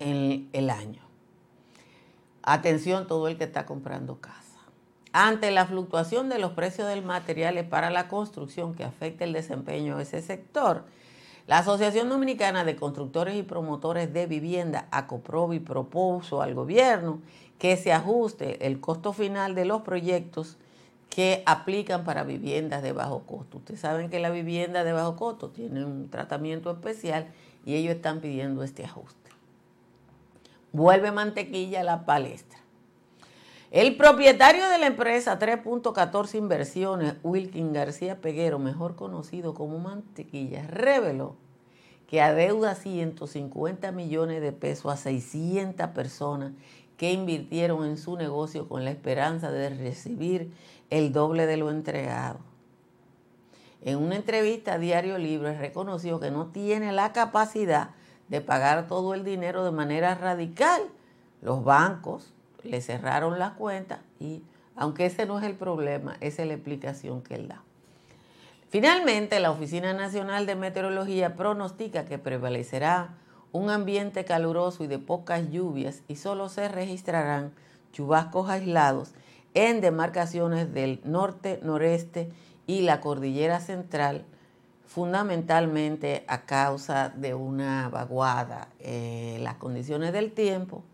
en 0.00 0.48
el 0.52 0.68
año. 0.68 1.02
Atención 2.42 3.06
todo 3.06 3.28
el 3.28 3.38
que 3.38 3.44
está 3.44 3.66
comprando 3.66 4.20
casa. 4.20 4.49
Ante 5.12 5.50
la 5.50 5.66
fluctuación 5.66 6.28
de 6.28 6.38
los 6.38 6.52
precios 6.52 6.86
de 6.88 7.00
materiales 7.00 7.64
para 7.64 7.90
la 7.90 8.06
construcción 8.06 8.74
que 8.74 8.84
afecta 8.84 9.24
el 9.24 9.32
desempeño 9.32 9.96
de 9.96 10.04
ese 10.04 10.22
sector, 10.22 10.84
la 11.48 11.58
Asociación 11.58 12.08
Dominicana 12.08 12.64
de 12.64 12.76
Constructores 12.76 13.34
y 13.34 13.42
Promotores 13.42 14.12
de 14.12 14.26
Vivienda, 14.26 14.86
ACOPROVI, 14.92 15.58
propuso 15.58 16.42
al 16.42 16.54
gobierno 16.54 17.20
que 17.58 17.76
se 17.76 17.92
ajuste 17.92 18.66
el 18.68 18.78
costo 18.80 19.12
final 19.12 19.56
de 19.56 19.64
los 19.64 19.82
proyectos 19.82 20.58
que 21.08 21.42
aplican 21.44 22.04
para 22.04 22.22
viviendas 22.22 22.84
de 22.84 22.92
bajo 22.92 23.24
costo. 23.26 23.58
Ustedes 23.58 23.80
saben 23.80 24.10
que 24.10 24.20
la 24.20 24.30
vivienda 24.30 24.84
de 24.84 24.92
bajo 24.92 25.16
costo 25.16 25.50
tiene 25.50 25.84
un 25.84 26.08
tratamiento 26.08 26.70
especial 26.70 27.26
y 27.66 27.74
ellos 27.74 27.96
están 27.96 28.20
pidiendo 28.20 28.62
este 28.62 28.84
ajuste. 28.84 29.30
Vuelve 30.72 31.10
mantequilla 31.10 31.80
a 31.80 31.84
la 31.84 32.06
palestra. 32.06 32.59
El 33.70 33.96
propietario 33.96 34.68
de 34.68 34.78
la 34.78 34.88
empresa 34.88 35.38
3.14 35.38 36.34
Inversiones, 36.34 37.14
Wilkin 37.22 37.72
García 37.72 38.20
Peguero, 38.20 38.58
mejor 38.58 38.96
conocido 38.96 39.54
como 39.54 39.78
Mantequilla, 39.78 40.66
reveló 40.66 41.36
que 42.08 42.20
adeuda 42.20 42.74
150 42.74 43.92
millones 43.92 44.42
de 44.42 44.50
pesos 44.50 44.92
a 44.92 44.96
600 44.96 45.86
personas 45.90 46.50
que 46.96 47.12
invirtieron 47.12 47.86
en 47.86 47.96
su 47.96 48.16
negocio 48.16 48.68
con 48.68 48.84
la 48.84 48.90
esperanza 48.90 49.52
de 49.52 49.70
recibir 49.70 50.52
el 50.90 51.12
doble 51.12 51.46
de 51.46 51.56
lo 51.56 51.70
entregado. 51.70 52.40
En 53.82 53.98
una 53.98 54.16
entrevista 54.16 54.74
a 54.74 54.78
Diario 54.78 55.16
Libre 55.16 55.56
reconoció 55.56 56.18
que 56.18 56.32
no 56.32 56.48
tiene 56.48 56.90
la 56.90 57.12
capacidad 57.12 57.90
de 58.28 58.40
pagar 58.40 58.88
todo 58.88 59.14
el 59.14 59.22
dinero 59.22 59.64
de 59.64 59.70
manera 59.70 60.16
radical. 60.16 60.82
Los 61.40 61.62
bancos, 61.62 62.32
le 62.64 62.80
cerraron 62.80 63.38
las 63.38 63.52
cuentas 63.52 64.00
y 64.18 64.42
aunque 64.76 65.06
ese 65.06 65.26
no 65.26 65.38
es 65.38 65.44
el 65.44 65.54
problema, 65.54 66.16
esa 66.20 66.42
es 66.42 66.48
la 66.48 66.54
explicación 66.54 67.22
que 67.22 67.34
él 67.34 67.48
da. 67.48 67.62
Finalmente, 68.70 69.40
la 69.40 69.50
Oficina 69.50 69.92
Nacional 69.92 70.46
de 70.46 70.54
Meteorología 70.54 71.34
pronostica 71.34 72.04
que 72.04 72.18
prevalecerá 72.18 73.10
un 73.52 73.68
ambiente 73.68 74.24
caluroso 74.24 74.84
y 74.84 74.86
de 74.86 74.98
pocas 74.98 75.50
lluvias 75.50 76.02
y 76.06 76.16
solo 76.16 76.48
se 76.48 76.68
registrarán 76.68 77.52
chubascos 77.92 78.48
aislados 78.48 79.12
en 79.54 79.80
demarcaciones 79.80 80.72
del 80.72 81.00
norte, 81.04 81.58
noreste 81.62 82.30
y 82.68 82.82
la 82.82 83.00
cordillera 83.00 83.58
central, 83.58 84.24
fundamentalmente 84.86 86.24
a 86.28 86.42
causa 86.42 87.08
de 87.08 87.34
una 87.34 87.88
vaguada. 87.88 88.68
en 88.78 89.42
las 89.42 89.56
condiciones 89.56 90.12
del 90.12 90.30
tiempo 90.30 90.84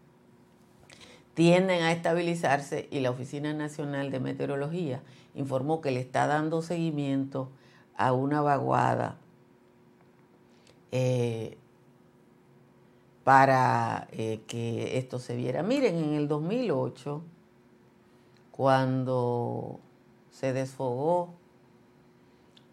tienden 1.37 1.83
a 1.83 1.93
estabilizarse 1.93 2.89
y 2.91 3.01
la 3.01 3.11
Oficina 3.11 3.53
Nacional 3.53 4.11
de 4.11 4.21
Meteorología 4.21 5.03
informó 5.35 5.83
que 5.83 5.91
le 5.91 6.01
está 6.01 6.27
dando 6.27 6.63
seguimiento 6.63 7.51
a 7.95 8.15
una 8.15 8.41
vaguada 8.41 9.19
eh, 10.93 11.59
para 13.23 14.09
eh, 14.13 14.41
que 14.47 14.97
esto 14.97 15.19
se 15.19 15.37
viera. 15.37 15.63
Miren, 15.63 15.97
en 15.97 16.15
el 16.15 16.27
2008, 16.27 17.23
cuando 18.51 19.79
se 20.31 20.55
desfogó 20.55 21.35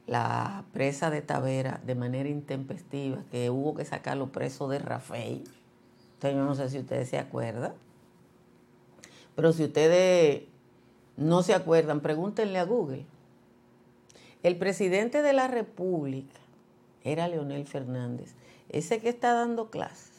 la 0.08 0.64
presa 0.72 1.10
de 1.10 1.22
Tavera 1.22 1.82
de 1.86 1.96
manera 1.96 2.30
intempestiva, 2.30 3.26
que 3.30 3.50
hubo 3.50 3.76
que 3.76 3.84
sacar 3.84 4.16
los 4.16 4.30
presos 4.30 4.70
de 4.70 4.80
Rafael, 4.80 5.44
yo 6.22 6.46
no 6.46 6.56
sé 6.56 6.70
si 6.70 6.80
ustedes 6.80 7.10
se 7.10 7.18
acuerdan, 7.18 7.74
pero 9.36 9.54
si 9.54 9.64
ustedes 9.64 10.44
no 11.18 11.44
se 11.44 11.54
acuerdan, 11.54 12.02
pregúntenle 12.02 12.60
a 12.60 12.66
Google. 12.66 13.06
El 14.42 14.58
presidente 14.58 15.22
de 15.22 15.34
la 15.34 15.48
República 15.48 16.40
era 17.04 17.28
Leonel 17.28 17.66
Fernández, 17.66 18.36
ese 18.70 19.00
que 19.00 19.10
está 19.10 19.34
dando 19.34 19.70
clases. 19.70 20.12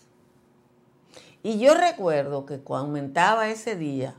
Y 1.43 1.59
yo 1.59 1.75
recuerdo 1.75 2.47
que 2.47 2.59
cuando 2.59 2.87
aumentaba 2.87 3.51
ese 3.51 3.77
día, 3.77 4.15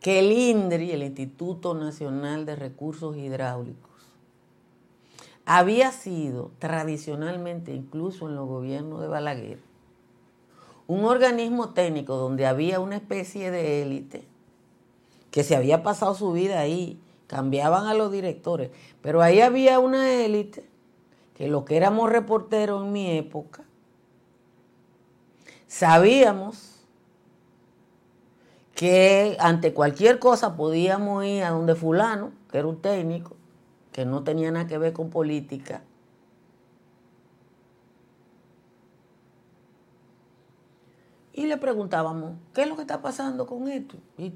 que 0.00 0.18
el 0.18 0.32
INDRI, 0.32 0.92
el 0.92 1.02
Instituto 1.02 1.74
Nacional 1.74 2.46
de 2.46 2.56
Recursos 2.56 3.16
Hidráulicos, 3.16 3.90
había 5.46 5.92
sido 5.92 6.52
tradicionalmente, 6.58 7.74
incluso 7.74 8.28
en 8.28 8.36
los 8.36 8.48
gobiernos 8.48 9.00
de 9.00 9.08
Balaguer, 9.08 9.58
un 10.86 11.04
organismo 11.04 11.70
técnico 11.70 12.16
donde 12.16 12.46
había 12.46 12.80
una 12.80 12.96
especie 12.96 13.50
de 13.50 13.82
élite 13.82 14.26
que 15.30 15.42
se 15.42 15.56
había 15.56 15.82
pasado 15.82 16.14
su 16.14 16.32
vida 16.32 16.60
ahí, 16.60 17.00
cambiaban 17.26 17.86
a 17.86 17.94
los 17.94 18.12
directores, 18.12 18.70
pero 19.00 19.20
ahí 19.20 19.40
había 19.40 19.80
una 19.80 20.12
élite 20.12 20.64
que 21.34 21.48
lo 21.48 21.64
que 21.64 21.76
éramos 21.76 22.10
reporteros 22.10 22.84
en 22.84 22.92
mi 22.92 23.18
época, 23.18 23.64
sabíamos 25.66 26.74
que 28.74 29.36
ante 29.40 29.72
cualquier 29.72 30.18
cosa 30.18 30.56
podíamos 30.56 31.24
ir 31.24 31.42
a 31.42 31.50
donde 31.50 31.74
fulano, 31.74 32.32
que 32.50 32.58
era 32.58 32.68
un 32.68 32.80
técnico, 32.80 33.36
que 33.90 34.04
no 34.04 34.22
tenía 34.22 34.50
nada 34.50 34.66
que 34.66 34.78
ver 34.78 34.92
con 34.92 35.10
política, 35.10 35.82
y 41.34 41.46
le 41.46 41.56
preguntábamos, 41.56 42.34
¿qué 42.54 42.62
es 42.62 42.68
lo 42.68 42.76
que 42.76 42.82
está 42.82 43.02
pasando 43.02 43.46
con 43.46 43.68
esto? 43.68 43.96
Y, 44.16 44.32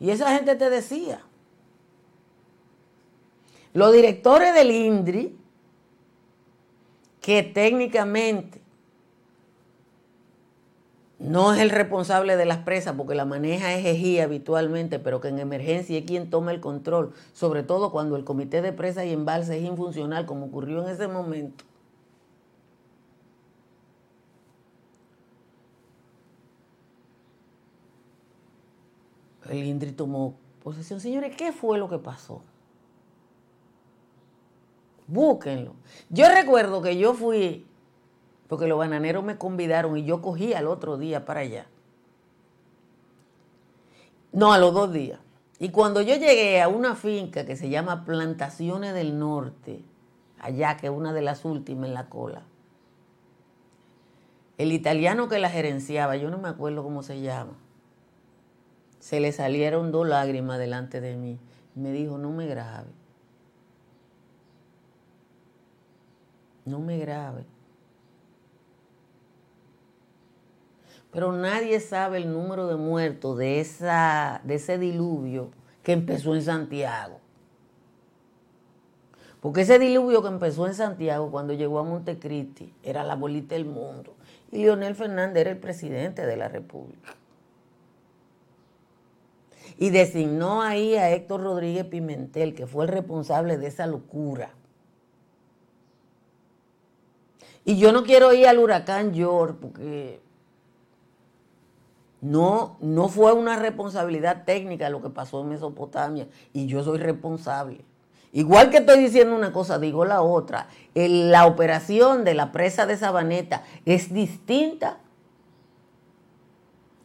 y 0.00 0.10
esa 0.10 0.34
gente 0.34 0.56
te 0.56 0.70
decía. 0.70 1.20
Los 3.74 3.92
directores 3.92 4.54
del 4.54 4.70
INDRI, 4.70 5.38
que 7.20 7.42
técnicamente 7.42 8.60
no 11.18 11.52
es 11.52 11.60
el 11.60 11.68
responsable 11.68 12.38
de 12.38 12.46
las 12.46 12.58
presas 12.58 12.94
porque 12.96 13.14
la 13.14 13.26
maneja 13.26 13.74
es 13.74 14.20
habitualmente, 14.20 14.98
pero 14.98 15.20
que 15.20 15.28
en 15.28 15.38
emergencia 15.38 15.98
es 15.98 16.06
quien 16.06 16.30
toma 16.30 16.52
el 16.52 16.60
control, 16.60 17.12
sobre 17.34 17.62
todo 17.62 17.92
cuando 17.92 18.16
el 18.16 18.24
comité 18.24 18.62
de 18.62 18.72
presas 18.72 19.04
y 19.04 19.12
embalse 19.12 19.58
es 19.58 19.64
infuncional, 19.64 20.24
como 20.24 20.46
ocurrió 20.46 20.82
en 20.82 20.88
ese 20.88 21.06
momento. 21.06 21.64
El 29.50 29.64
INDRI 29.64 29.92
tomó 29.92 30.36
posesión. 30.62 31.00
Señores, 31.00 31.36
¿qué 31.36 31.52
fue 31.52 31.78
lo 31.78 31.88
que 31.88 31.98
pasó? 31.98 32.42
Búsquenlo. 35.06 35.74
Yo 36.08 36.28
recuerdo 36.28 36.80
que 36.82 36.96
yo 36.96 37.14
fui, 37.14 37.66
porque 38.48 38.68
los 38.68 38.78
bananeros 38.78 39.24
me 39.24 39.38
convidaron 39.38 39.96
y 39.96 40.04
yo 40.04 40.22
cogí 40.22 40.54
al 40.54 40.68
otro 40.68 40.96
día 40.96 41.24
para 41.24 41.40
allá. 41.40 41.66
No, 44.32 44.52
a 44.52 44.58
los 44.58 44.72
dos 44.72 44.92
días. 44.92 45.18
Y 45.58 45.70
cuando 45.70 46.00
yo 46.00 46.14
llegué 46.14 46.62
a 46.62 46.68
una 46.68 46.94
finca 46.94 47.44
que 47.44 47.56
se 47.56 47.68
llama 47.68 48.04
Plantaciones 48.04 48.94
del 48.94 49.18
Norte, 49.18 49.82
allá 50.38 50.76
que 50.76 50.86
es 50.86 50.92
una 50.92 51.12
de 51.12 51.22
las 51.22 51.44
últimas 51.44 51.88
en 51.88 51.94
la 51.94 52.08
cola, 52.08 52.42
el 54.58 54.72
italiano 54.72 55.28
que 55.28 55.38
la 55.38 55.50
gerenciaba, 55.50 56.16
yo 56.16 56.30
no 56.30 56.38
me 56.38 56.48
acuerdo 56.48 56.84
cómo 56.84 57.02
se 57.02 57.20
llama, 57.20 57.54
se 59.00 59.18
le 59.18 59.32
salieron 59.32 59.90
dos 59.90 60.06
lágrimas 60.06 60.58
delante 60.58 61.00
de 61.00 61.16
mí. 61.16 61.38
Me 61.74 61.90
dijo, 61.90 62.18
no 62.18 62.30
me 62.30 62.46
grabe. 62.46 62.90
No 66.64 66.78
me 66.78 66.98
grabe. 66.98 67.44
Pero 71.10 71.32
nadie 71.32 71.80
sabe 71.80 72.18
el 72.18 72.32
número 72.32 72.68
de 72.68 72.76
muertos 72.76 73.36
de, 73.36 73.60
esa, 73.60 74.40
de 74.44 74.54
ese 74.54 74.78
diluvio 74.78 75.50
que 75.82 75.92
empezó 75.92 76.34
en 76.34 76.42
Santiago. 76.42 77.18
Porque 79.40 79.62
ese 79.62 79.78
diluvio 79.78 80.22
que 80.22 80.28
empezó 80.28 80.66
en 80.66 80.74
Santiago 80.74 81.30
cuando 81.30 81.54
llegó 81.54 81.78
a 81.78 81.84
Montecristi 81.84 82.74
era 82.82 83.02
la 83.02 83.16
bolita 83.16 83.54
del 83.54 83.64
mundo. 83.64 84.14
Y 84.52 84.58
Leonel 84.58 84.94
Fernández 84.94 85.40
era 85.40 85.50
el 85.50 85.58
presidente 85.58 86.26
de 86.26 86.36
la 86.36 86.48
República. 86.48 87.14
Y 89.80 89.90
designó 89.90 90.62
ahí 90.62 90.94
a 90.94 91.10
Héctor 91.10 91.42
Rodríguez 91.42 91.86
Pimentel, 91.86 92.54
que 92.54 92.68
fue 92.68 92.84
el 92.84 92.92
responsable 92.92 93.58
de 93.58 93.66
esa 93.66 93.88
locura. 93.88 94.50
Y 97.64 97.76
yo 97.78 97.90
no 97.90 98.04
quiero 98.04 98.32
ir 98.32 98.46
al 98.46 98.58
huracán 98.58 99.12
George 99.12 99.54
porque 99.60 100.20
no, 102.20 102.76
no 102.80 103.08
fue 103.08 103.32
una 103.32 103.56
responsabilidad 103.56 104.44
técnica 104.44 104.90
lo 104.90 105.02
que 105.02 105.10
pasó 105.10 105.40
en 105.40 105.48
Mesopotamia 105.48 106.28
y 106.52 106.66
yo 106.66 106.82
soy 106.84 106.98
responsable. 106.98 107.84
Igual 108.32 108.70
que 108.70 108.78
estoy 108.78 108.98
diciendo 108.98 109.34
una 109.34 109.52
cosa, 109.52 109.78
digo 109.78 110.04
la 110.04 110.22
otra. 110.22 110.68
la 110.94 111.46
operación 111.46 112.24
de 112.24 112.34
la 112.34 112.52
presa 112.52 112.86
de 112.86 112.96
Sabaneta 112.96 113.64
es 113.86 114.12
distinta 114.12 114.98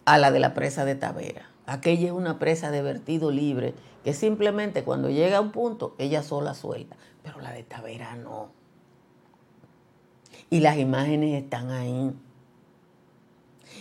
a 0.06 0.18
la 0.18 0.32
de 0.32 0.40
la 0.40 0.54
presa 0.54 0.86
de 0.86 0.96
Tavera. 0.96 1.50
Aquella 1.66 2.08
es 2.08 2.14
una 2.14 2.38
presa 2.38 2.72
de 2.72 2.82
vertido 2.82 3.32
libre 3.32 3.74
que 4.04 4.14
simplemente 4.14 4.84
cuando 4.84 5.10
llega 5.10 5.38
a 5.38 5.42
un 5.42 5.52
punto 5.52 5.96
ella 5.98 6.22
sola 6.22 6.54
suelta, 6.54 6.96
pero 7.24 7.40
la 7.40 7.52
de 7.52 7.64
Tavera 7.64 8.16
no. 8.16 8.50
Y 10.50 10.60
las 10.60 10.78
imágenes 10.78 11.44
están 11.44 11.72
ahí. 11.72 12.14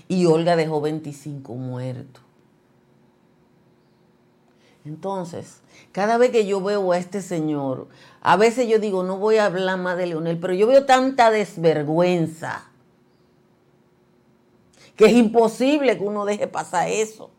Y 0.09 0.27
Olga 0.27 0.57
dejó 0.57 0.81
25 0.81 1.55
muertos. 1.55 2.23
Entonces, 4.85 5.63
cada 5.93 6.19
vez 6.19 6.31
que 6.31 6.47
yo 6.47 6.61
veo 6.61 6.93
a 6.93 6.99
este 6.99 7.23
señor, 7.23 7.89
a 8.21 8.37
veces 8.37 8.69
yo 8.69 8.79
digo, 8.79 9.03
no 9.03 9.19
voy 9.19 9.37
a 9.37 9.47
hablar 9.47 9.79
más 9.79 9.97
de 9.97 10.07
Leonel, 10.07 10.39
pero 10.39 10.53
yo 10.53 10.67
veo 10.67 10.85
tanta 10.85 11.31
desvergüenza 11.31 12.71
que 14.97 15.07
es 15.07 15.13
imposible 15.13 15.99
que 15.99 16.05
uno 16.05 16.25
deje 16.25 16.47
pasar 16.47 16.89
eso. 16.89 17.31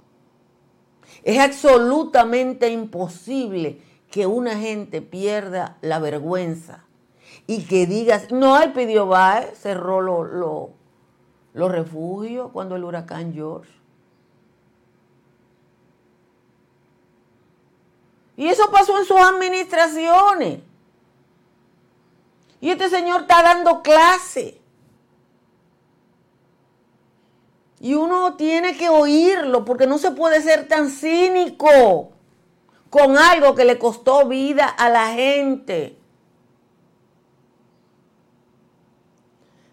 Es 1.23 1.39
absolutamente 1.39 2.69
imposible 2.69 3.81
que 4.09 4.27
una 4.27 4.57
gente 4.57 5.01
pierda 5.01 5.77
la 5.81 5.99
vergüenza 5.99 6.85
y 7.47 7.65
que 7.65 7.85
digas, 7.85 8.31
no, 8.31 8.61
él 8.61 8.73
pidió 8.73 9.09
cerró 9.53 10.01
los 11.53 11.71
refugios 11.71 12.51
cuando 12.51 12.75
el 12.75 12.83
huracán 12.83 13.33
George. 13.33 13.71
Y 18.37 18.47
eso 18.47 18.69
pasó 18.71 18.97
en 18.99 19.05
sus 19.05 19.17
administraciones. 19.17 20.59
Y 22.59 22.69
este 22.69 22.89
señor 22.89 23.21
está 23.21 23.43
dando 23.43 23.81
clase. 23.81 24.59
Y 27.85 27.93
uno 27.93 28.33
tiene 28.33 28.75
que 28.75 28.89
oírlo 28.89 29.63
porque 29.63 29.85
no 29.85 29.99
se 29.99 30.09
puede 30.09 30.41
ser 30.41 30.67
tan 30.67 30.89
cínico 30.89 32.13
con 32.89 33.15
algo 33.15 33.53
que 33.53 33.63
le 33.63 33.77
costó 33.77 34.27
vida 34.27 34.65
a 34.65 34.89
la 34.89 35.13
gente. 35.13 35.95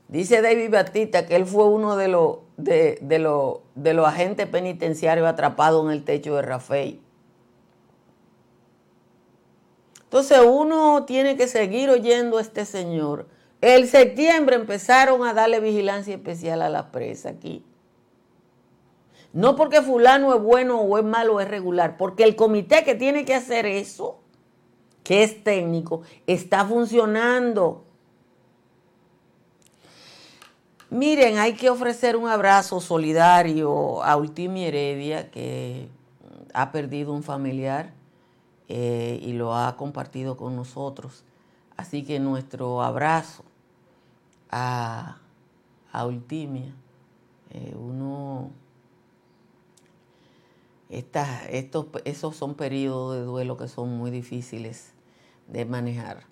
Dice 0.08 0.42
David 0.42 0.70
Batista 0.70 1.24
que 1.26 1.36
él 1.36 1.46
fue 1.46 1.64
uno 1.64 1.96
de 1.96 2.08
los, 2.08 2.40
de, 2.58 2.98
de 3.00 3.94
los 3.94 4.06
agentes 4.06 4.46
penitenciarios 4.46 5.26
atrapados 5.26 5.82
en 5.86 5.92
el 5.92 6.04
techo 6.04 6.36
de 6.36 6.42
Rafael. 6.42 7.00
Entonces 10.02 10.38
uno 10.46 11.06
tiene 11.06 11.38
que 11.38 11.48
seguir 11.48 11.88
oyendo 11.88 12.36
a 12.36 12.42
este 12.42 12.66
señor. 12.66 13.26
El 13.62 13.88
septiembre 13.88 14.56
empezaron 14.56 15.24
a 15.26 15.32
darle 15.32 15.60
vigilancia 15.60 16.14
especial 16.14 16.60
a 16.60 16.68
la 16.68 16.92
presa 16.92 17.30
aquí. 17.30 17.64
No 19.32 19.56
porque 19.56 19.80
fulano 19.80 20.34
es 20.34 20.42
bueno 20.42 20.80
o 20.80 20.98
es 20.98 21.04
malo 21.04 21.36
o 21.36 21.40
es 21.40 21.48
regular, 21.48 21.96
porque 21.96 22.24
el 22.24 22.36
comité 22.36 22.84
que 22.84 22.94
tiene 22.94 23.24
que 23.24 23.34
hacer 23.34 23.66
eso, 23.66 24.18
que 25.02 25.22
es 25.22 25.42
técnico, 25.42 26.02
está 26.26 26.64
funcionando. 26.64 27.84
Miren, 30.90 31.38
hay 31.38 31.54
que 31.54 31.70
ofrecer 31.70 32.16
un 32.16 32.28
abrazo 32.28 32.78
solidario 32.80 34.02
a 34.02 34.16
Ultimi 34.16 34.64
Heredia, 34.64 35.30
que 35.30 35.88
ha 36.52 36.70
perdido 36.70 37.14
un 37.14 37.22
familiar 37.22 37.94
eh, 38.68 39.18
y 39.22 39.32
lo 39.32 39.56
ha 39.56 39.76
compartido 39.76 40.36
con 40.36 40.54
nosotros. 40.54 41.24
Así 41.76 42.04
que 42.04 42.20
nuestro 42.20 42.82
abrazo 42.82 43.44
a, 44.50 45.16
Ultimia, 46.06 46.74
eh, 47.50 47.74
uno, 47.78 48.50
estos, 50.92 51.86
esos 52.04 52.36
son 52.36 52.54
periodos 52.54 53.16
de 53.16 53.22
duelo 53.22 53.56
que 53.56 53.66
son 53.68 53.96
muy 53.96 54.10
difíciles 54.10 54.92
de 55.48 55.64
manejar. 55.64 56.24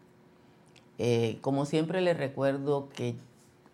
Eh, 0.99 1.39
como 1.41 1.65
siempre 1.65 2.03
les 2.03 2.17
recuerdo 2.17 2.89
que 2.91 3.17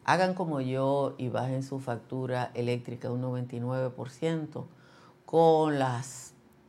hagan 0.05 0.35
como 0.35 0.61
yo 0.61 1.15
y 1.19 1.29
bajen 1.29 1.65
su 1.65 1.81
factura 1.81 2.53
eléctrica 2.55 3.11
un 3.11 3.23
99% 3.23 4.65
con 5.25 5.79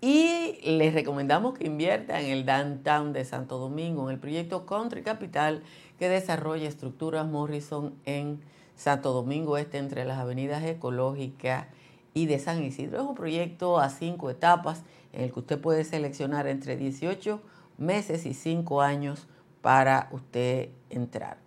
Y 0.00 0.58
les 0.62 0.92
recomendamos 0.92 1.58
que 1.58 1.66
invierta 1.66 2.20
en 2.20 2.26
el 2.26 2.44
downtown 2.44 3.12
de 3.12 3.24
Santo 3.24 3.58
Domingo, 3.58 4.08
en 4.08 4.14
el 4.14 4.20
proyecto 4.20 4.66
Country 4.66 5.02
Capital 5.02 5.62
que 5.98 6.08
desarrolla 6.08 6.68
estructuras 6.68 7.26
Morrison 7.26 7.94
en 8.04 8.40
Santo 8.76 9.12
Domingo 9.12 9.56
Este 9.56 9.78
entre 9.78 10.04
las 10.04 10.18
avenidas 10.18 10.62
ecológicas 10.64 11.66
y 12.12 12.26
de 12.26 12.38
San 12.38 12.62
Isidro. 12.62 13.00
Es 13.00 13.08
un 13.08 13.14
proyecto 13.14 13.78
a 13.78 13.88
cinco 13.88 14.28
etapas 14.28 14.82
en 15.12 15.24
el 15.24 15.32
que 15.32 15.40
usted 15.40 15.60
puede 15.60 15.84
seleccionar 15.84 16.46
entre 16.46 16.76
18 16.76 17.40
meses 17.78 18.26
y 18.26 18.34
cinco 18.34 18.82
años 18.82 19.26
para 19.62 20.08
usted 20.12 20.68
entrar. 20.90 21.38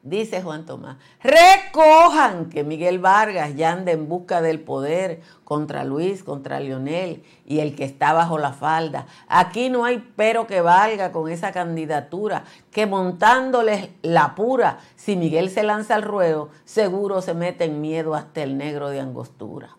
Dice 0.10 0.42
Juan 0.42 0.66
Tomás, 0.66 0.98
recojan 1.22 2.50
que 2.50 2.64
Miguel 2.64 3.00
Vargas 3.00 3.56
ya 3.56 3.72
anda 3.72 3.92
en 3.92 4.08
busca 4.08 4.42
del 4.42 4.60
poder 4.60 5.22
contra 5.44 5.84
Luis, 5.84 6.24
contra 6.24 6.60
Lionel 6.60 7.24
y 7.46 7.60
el 7.60 7.76
que 7.76 7.84
está 7.84 8.14
bajo 8.14 8.38
la 8.38 8.54
falda. 8.54 9.08
Aquí 9.28 9.70
no 9.70 9.86
hay 9.86 10.04
pero 10.16 10.48
que 10.48 10.62
valga 10.62 11.12
con 11.12 11.30
esa 11.30 11.52
candidatura, 11.52 12.44
que 12.72 12.86
montándoles 12.86 13.90
la 14.02 14.36
pura, 14.36 14.80
si 14.96 15.16
Miguel 15.16 15.50
se 15.50 15.64
lanza 15.64 15.96
al 15.96 16.04
ruedo, 16.04 16.50
seguro 16.66 17.22
se 17.22 17.34
mete 17.34 17.66
en 17.66 17.82
miedo 17.82 18.16
hasta 18.16 18.44
el 18.44 18.58
negro 18.58 18.90
de 18.90 19.00
angostura. 19.00 19.78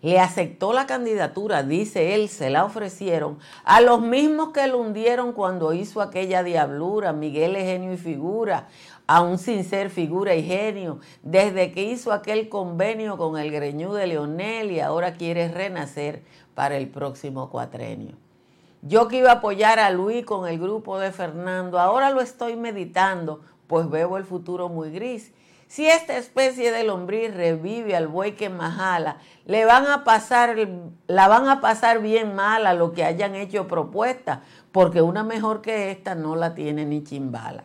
Le 0.00 0.20
aceptó 0.20 0.72
la 0.72 0.86
candidatura, 0.86 1.64
dice 1.64 2.14
él, 2.14 2.28
se 2.28 2.50
la 2.50 2.64
ofrecieron 2.64 3.38
a 3.64 3.80
los 3.80 4.00
mismos 4.00 4.50
que 4.50 4.64
lo 4.68 4.78
hundieron 4.78 5.32
cuando 5.32 5.72
hizo 5.72 6.00
aquella 6.00 6.44
diablura, 6.44 7.12
Miguel 7.12 7.56
es 7.56 7.64
genio 7.64 7.92
y 7.92 7.96
figura, 7.96 8.68
aún 9.08 9.38
sin 9.38 9.64
ser 9.64 9.88
figura 9.88 10.34
y 10.34 10.44
genio, 10.44 11.00
desde 11.22 11.72
que 11.72 11.82
hizo 11.82 12.12
aquel 12.12 12.50
convenio 12.50 13.16
con 13.16 13.38
el 13.38 13.50
greñú 13.50 13.94
de 13.94 14.06
Leonel 14.06 14.70
y 14.70 14.80
ahora 14.80 15.14
quiere 15.14 15.48
renacer 15.48 16.22
para 16.54 16.76
el 16.76 16.88
próximo 16.88 17.48
cuatrenio. 17.48 18.16
Yo 18.82 19.08
que 19.08 19.16
iba 19.16 19.30
a 19.30 19.36
apoyar 19.36 19.78
a 19.78 19.90
Luis 19.90 20.26
con 20.26 20.46
el 20.46 20.58
grupo 20.58 20.98
de 20.98 21.10
Fernando, 21.10 21.80
ahora 21.80 22.10
lo 22.10 22.20
estoy 22.20 22.54
meditando, 22.54 23.40
pues 23.66 23.88
veo 23.88 24.18
el 24.18 24.24
futuro 24.24 24.68
muy 24.68 24.90
gris. 24.90 25.32
Si 25.68 25.86
esta 25.86 26.18
especie 26.18 26.70
de 26.70 26.84
lombriz 26.84 27.34
revive 27.34 27.96
al 27.96 28.08
buey 28.08 28.32
que 28.32 28.50
majala, 28.50 29.18
le 29.46 29.64
van 29.64 29.86
a 29.86 30.04
pasar, 30.04 30.54
la 31.06 31.28
van 31.28 31.48
a 31.48 31.62
pasar 31.62 32.00
bien 32.00 32.34
mal 32.34 32.66
a 32.66 32.74
lo 32.74 32.92
que 32.92 33.04
hayan 33.04 33.34
hecho 33.34 33.68
propuesta, 33.68 34.42
porque 34.70 35.00
una 35.00 35.24
mejor 35.24 35.62
que 35.62 35.90
esta 35.90 36.14
no 36.14 36.36
la 36.36 36.54
tiene 36.54 36.84
ni 36.84 37.02
chimbala. 37.02 37.64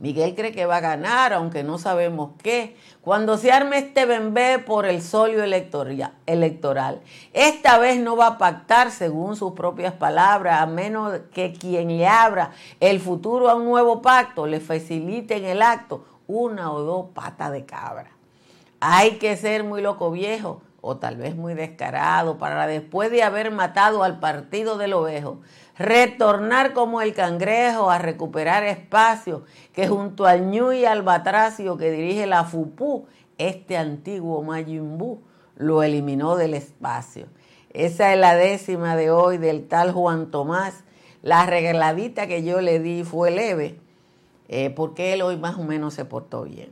Miguel 0.00 0.34
cree 0.34 0.50
que 0.52 0.64
va 0.64 0.78
a 0.78 0.80
ganar, 0.80 1.34
aunque 1.34 1.62
no 1.62 1.76
sabemos 1.76 2.30
qué. 2.42 2.74
Cuando 3.02 3.36
se 3.36 3.52
arme 3.52 3.76
este 3.76 4.06
bembé 4.06 4.58
por 4.58 4.86
el 4.86 5.02
solio 5.02 5.44
electoral, 5.44 7.02
esta 7.34 7.76
vez 7.76 8.00
no 8.00 8.16
va 8.16 8.26
a 8.26 8.38
pactar 8.38 8.92
según 8.92 9.36
sus 9.36 9.52
propias 9.52 9.92
palabras, 9.92 10.62
a 10.62 10.64
menos 10.64 11.20
que 11.34 11.52
quien 11.52 11.88
le 11.88 12.08
abra 12.08 12.52
el 12.80 12.98
futuro 12.98 13.50
a 13.50 13.54
un 13.54 13.66
nuevo 13.66 14.00
pacto 14.00 14.46
le 14.46 14.60
facilite 14.60 15.36
en 15.36 15.44
el 15.44 15.60
acto 15.60 16.06
una 16.26 16.72
o 16.72 16.80
dos 16.80 17.06
patas 17.12 17.52
de 17.52 17.66
cabra. 17.66 18.10
Hay 18.80 19.18
que 19.18 19.36
ser 19.36 19.64
muy 19.64 19.82
loco 19.82 20.10
viejo 20.10 20.62
o 20.80 20.96
tal 20.96 21.16
vez 21.16 21.36
muy 21.36 21.54
descarado 21.54 22.38
para 22.38 22.66
después 22.66 23.10
de 23.10 23.22
haber 23.22 23.50
matado 23.50 24.02
al 24.02 24.18
partido 24.18 24.78
del 24.78 24.94
ovejo, 24.94 25.40
retornar 25.78 26.72
como 26.72 27.00
el 27.00 27.14
cangrejo 27.14 27.90
a 27.90 27.98
recuperar 27.98 28.64
espacio 28.64 29.44
que 29.72 29.88
junto 29.88 30.26
al 30.26 30.50
ñu 30.50 30.72
y 30.72 30.84
al 30.84 31.02
batracio 31.02 31.76
que 31.76 31.90
dirige 31.90 32.26
la 32.26 32.44
FUPU, 32.44 33.06
este 33.38 33.76
antiguo 33.76 34.42
Mayimbu, 34.42 35.20
lo 35.56 35.82
eliminó 35.82 36.36
del 36.36 36.54
espacio. 36.54 37.26
Esa 37.72 38.12
es 38.12 38.18
la 38.18 38.34
décima 38.34 38.96
de 38.96 39.10
hoy 39.10 39.38
del 39.38 39.68
tal 39.68 39.92
Juan 39.92 40.30
Tomás. 40.30 40.84
La 41.22 41.46
regaladita 41.46 42.26
que 42.26 42.42
yo 42.42 42.60
le 42.60 42.80
di 42.80 43.04
fue 43.04 43.30
leve, 43.30 43.78
eh, 44.48 44.70
porque 44.70 45.12
él 45.12 45.22
hoy 45.22 45.36
más 45.36 45.56
o 45.58 45.62
menos 45.62 45.94
se 45.94 46.04
portó 46.04 46.44
bien. 46.44 46.70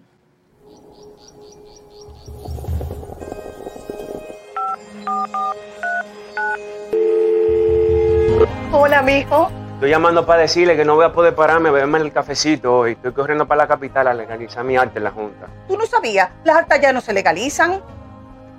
Hola, 8.72 9.02
mijo. 9.02 9.50
Estoy 9.74 9.90
llamando 9.90 10.26
para 10.26 10.42
decirle 10.42 10.76
que 10.76 10.84
no 10.84 10.96
voy 10.96 11.04
a 11.04 11.12
poder 11.12 11.34
pararme 11.34 11.68
a 11.68 11.72
beberme 11.72 11.98
el 11.98 12.12
cafecito 12.12 12.78
hoy. 12.78 12.92
Estoy 12.92 13.12
corriendo 13.12 13.46
para 13.46 13.62
la 13.62 13.68
capital 13.68 14.08
a 14.08 14.14
legalizar 14.14 14.64
mi 14.64 14.76
arte 14.76 14.98
en 14.98 15.04
la 15.04 15.10
Junta. 15.12 15.46
¿Tú 15.68 15.76
no 15.76 15.86
sabías? 15.86 16.30
Las 16.44 16.56
actas 16.58 16.80
ya 16.80 16.92
no 16.92 17.00
se 17.00 17.12
legalizan. 17.12 17.80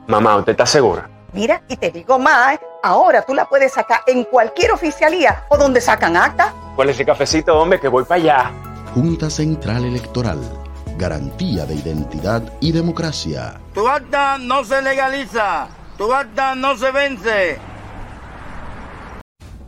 Mamá, 0.08 0.38
¿usted 0.38 0.54
está 0.54 0.66
segura? 0.66 1.10
Mira, 1.34 1.62
y 1.68 1.78
te 1.78 1.92
digo 1.92 2.18
más, 2.18 2.58
ahora 2.82 3.22
tú 3.22 3.34
la 3.34 3.46
puedes 3.46 3.74
sacar 3.74 4.00
en 4.08 4.24
cualquier 4.24 4.72
oficialía 4.72 5.44
o 5.50 5.58
donde 5.58 5.82
sacan 5.82 6.16
actas. 6.16 6.54
¿Cuál 6.76 6.90
es 6.90 7.00
el 7.00 7.06
cafecito, 7.06 7.60
hombre? 7.60 7.80
Que 7.80 7.88
voy 7.88 8.06
para 8.06 8.22
allá. 8.22 8.52
Junta 8.94 9.30
Central 9.30 9.86
Electoral. 9.86 10.40
Garantía 10.98 11.66
de 11.66 11.76
identidad 11.76 12.42
y 12.60 12.72
democracia. 12.72 13.60
Tu 13.74 13.88
acta 13.88 14.38
no 14.38 14.64
se 14.64 14.82
legaliza. 14.82 15.68
Tu 16.00 16.14
acta 16.14 16.56
no 16.56 16.78
se 16.78 16.94
vence. 16.94 17.58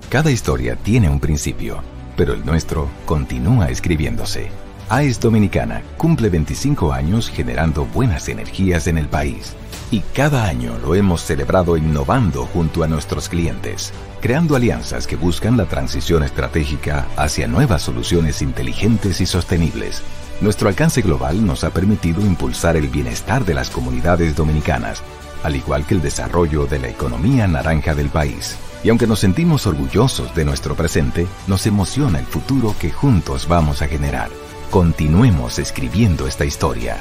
Cada 0.09 0.31
historia 0.31 0.77
tiene 0.77 1.09
un 1.09 1.19
principio, 1.19 1.83
pero 2.15 2.33
el 2.33 2.45
nuestro 2.45 2.87
continúa 3.05 3.67
escribiéndose. 3.69 4.49
AES 4.87 5.19
Dominicana 5.19 5.81
cumple 5.97 6.29
25 6.29 6.93
años 6.93 7.29
generando 7.29 7.83
buenas 7.83 8.29
energías 8.29 8.87
en 8.87 8.97
el 8.97 9.09
país. 9.09 9.57
Y 9.91 9.99
cada 10.13 10.45
año 10.45 10.77
lo 10.77 10.95
hemos 10.95 11.21
celebrado 11.21 11.75
innovando 11.75 12.45
junto 12.45 12.85
a 12.85 12.87
nuestros 12.87 13.27
clientes, 13.27 13.91
creando 14.21 14.55
alianzas 14.55 15.07
que 15.07 15.17
buscan 15.17 15.57
la 15.57 15.65
transición 15.65 16.23
estratégica 16.23 17.07
hacia 17.17 17.49
nuevas 17.49 17.81
soluciones 17.81 18.41
inteligentes 18.41 19.19
y 19.19 19.25
sostenibles. 19.25 20.01
Nuestro 20.39 20.69
alcance 20.69 21.01
global 21.01 21.45
nos 21.45 21.65
ha 21.65 21.71
permitido 21.71 22.21
impulsar 22.21 22.77
el 22.77 22.87
bienestar 22.87 23.43
de 23.43 23.53
las 23.53 23.69
comunidades 23.69 24.33
dominicanas, 24.35 25.03
al 25.43 25.55
igual 25.55 25.85
que 25.85 25.95
el 25.95 26.01
desarrollo 26.01 26.65
de 26.65 26.79
la 26.79 26.89
economía 26.89 27.47
naranja 27.47 27.95
del 27.95 28.09
país. 28.09 28.57
Y 28.83 28.89
aunque 28.89 29.07
nos 29.07 29.19
sentimos 29.19 29.67
orgullosos 29.67 30.33
de 30.35 30.45
nuestro 30.45 30.75
presente, 30.75 31.27
nos 31.47 31.65
emociona 31.67 32.19
el 32.19 32.25
futuro 32.25 32.75
que 32.79 32.91
juntos 32.91 33.47
vamos 33.47 33.81
a 33.81 33.87
generar. 33.87 34.29
Continuemos 34.69 35.59
escribiendo 35.59 36.27
esta 36.27 36.45
historia. 36.45 36.97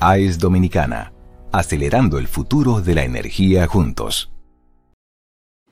AES 0.00 0.38
Dominicana, 0.38 1.12
acelerando 1.52 2.18
el 2.18 2.28
futuro 2.28 2.80
de 2.80 2.94
la 2.94 3.04
energía 3.04 3.66
juntos. 3.66 4.30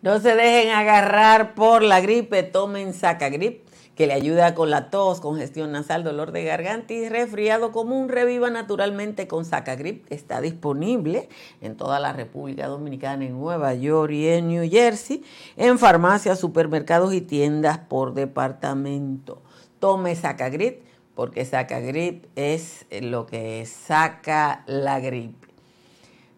No 0.00 0.18
se 0.20 0.34
dejen 0.34 0.74
agarrar 0.74 1.54
por 1.54 1.82
la 1.82 2.00
gripe, 2.00 2.42
tomen 2.42 2.94
Sacagrip 2.94 3.71
que 3.94 4.06
le 4.06 4.14
ayuda 4.14 4.54
con 4.54 4.70
la 4.70 4.90
tos, 4.90 5.20
congestión 5.20 5.72
nasal, 5.72 6.02
dolor 6.04 6.32
de 6.32 6.44
garganta 6.44 6.94
y 6.94 7.08
resfriado 7.08 7.72
común. 7.72 8.08
Reviva 8.08 8.50
naturalmente 8.50 9.28
con 9.28 9.44
Sacagrip. 9.44 10.10
Está 10.10 10.40
disponible 10.40 11.28
en 11.60 11.76
toda 11.76 12.00
la 12.00 12.12
República 12.12 12.68
Dominicana, 12.68 13.24
en 13.24 13.32
Nueva 13.32 13.74
York 13.74 14.12
y 14.12 14.28
en 14.28 14.48
New 14.48 14.70
Jersey, 14.70 15.22
en 15.56 15.78
farmacias, 15.78 16.38
supermercados 16.38 17.12
y 17.12 17.20
tiendas 17.20 17.78
por 17.78 18.14
departamento. 18.14 19.42
Tome 19.78 20.14
Sacagrip 20.16 20.82
porque 21.14 21.44
Sacagrip 21.44 22.24
es 22.36 22.86
lo 23.02 23.26
que 23.26 23.66
saca 23.66 24.64
la 24.66 25.00
gripe. 25.00 25.48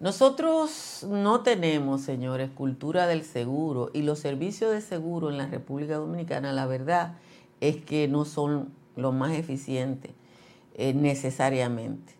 Nosotros 0.00 1.06
no 1.08 1.42
tenemos, 1.42 2.02
señores, 2.02 2.50
cultura 2.50 3.06
del 3.06 3.22
seguro 3.24 3.90
y 3.94 4.02
los 4.02 4.18
servicios 4.18 4.72
de 4.72 4.80
seguro 4.80 5.30
en 5.30 5.38
la 5.38 5.46
República 5.46 5.96
Dominicana, 5.96 6.52
la 6.52 6.66
verdad, 6.66 7.14
es 7.68 7.76
que 7.76 8.08
no 8.08 8.24
son 8.24 8.68
los 8.96 9.14
más 9.14 9.32
eficientes 9.32 10.12
eh, 10.74 10.92
necesariamente. 10.92 12.14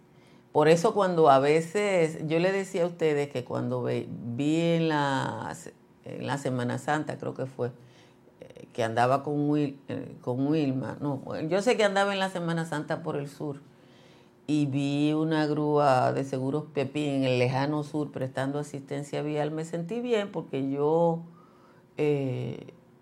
Por 0.53 0.69
eso 0.69 0.95
cuando 0.95 1.29
a 1.29 1.39
veces, 1.39 2.27
yo 2.27 2.39
le 2.39 2.53
decía 2.53 2.85
a 2.85 2.87
ustedes 2.87 3.29
que 3.29 3.45
cuando 3.45 3.85
vi 3.85 4.61
en 4.61 4.89
la, 4.89 5.55
en 6.05 6.27
la 6.27 6.39
Semana 6.39 6.79
Santa, 6.79 7.19
creo 7.19 7.35
que 7.35 7.47
fue, 7.47 7.73
eh, 8.41 8.69
que 8.73 8.85
andaba 8.85 9.23
con, 9.23 9.51
eh, 9.57 10.17
con 10.21 10.47
Wilma, 10.47 10.97
no, 11.01 11.23
yo 11.49 11.61
sé 11.61 11.77
que 11.77 11.85
andaba 11.85 12.13
en 12.13 12.21
la 12.21 12.31
Semana 12.31 12.65
Santa 12.65 13.03
por 13.03 13.17
el 13.17 13.29
sur 13.29 13.61
y 14.47 14.67
vi 14.67 15.13
una 15.13 15.47
grúa 15.47 16.13
de 16.13 16.23
seguros 16.25 16.65
Pepín 16.73 17.09
en 17.09 17.25
el 17.25 17.39
lejano 17.39 17.83
sur 17.83 18.13
prestando 18.13 18.59
asistencia 18.59 19.23
vial, 19.23 19.51
me 19.51 19.65
sentí 19.65 20.01
bien 20.01 20.31
porque 20.31 20.71
yo 20.71 21.23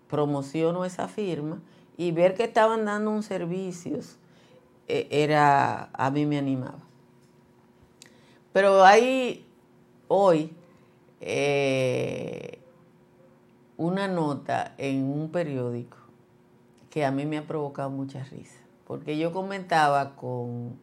promociono 0.07 0.85
esa 0.85 1.07
firma 1.07 1.61
y 1.97 2.11
ver 2.11 2.33
que 2.33 2.43
estaban 2.43 2.85
dando 2.85 3.11
un 3.11 3.23
servicio 3.23 3.99
eh, 4.87 5.07
era 5.11 5.89
a 5.93 6.09
mí 6.11 6.25
me 6.25 6.37
animaba. 6.37 6.79
Pero 8.51 8.83
hay 8.83 9.45
hoy 10.07 10.53
eh, 11.21 12.59
una 13.77 14.07
nota 14.07 14.73
en 14.77 15.03
un 15.03 15.31
periódico 15.31 15.97
que 16.89 17.05
a 17.05 17.11
mí 17.11 17.25
me 17.25 17.39
ha 17.39 17.47
provocado 17.47 17.89
mucha 17.89 18.23
risa, 18.23 18.59
porque 18.85 19.17
yo 19.17 19.31
comentaba 19.31 20.15
con 20.15 20.77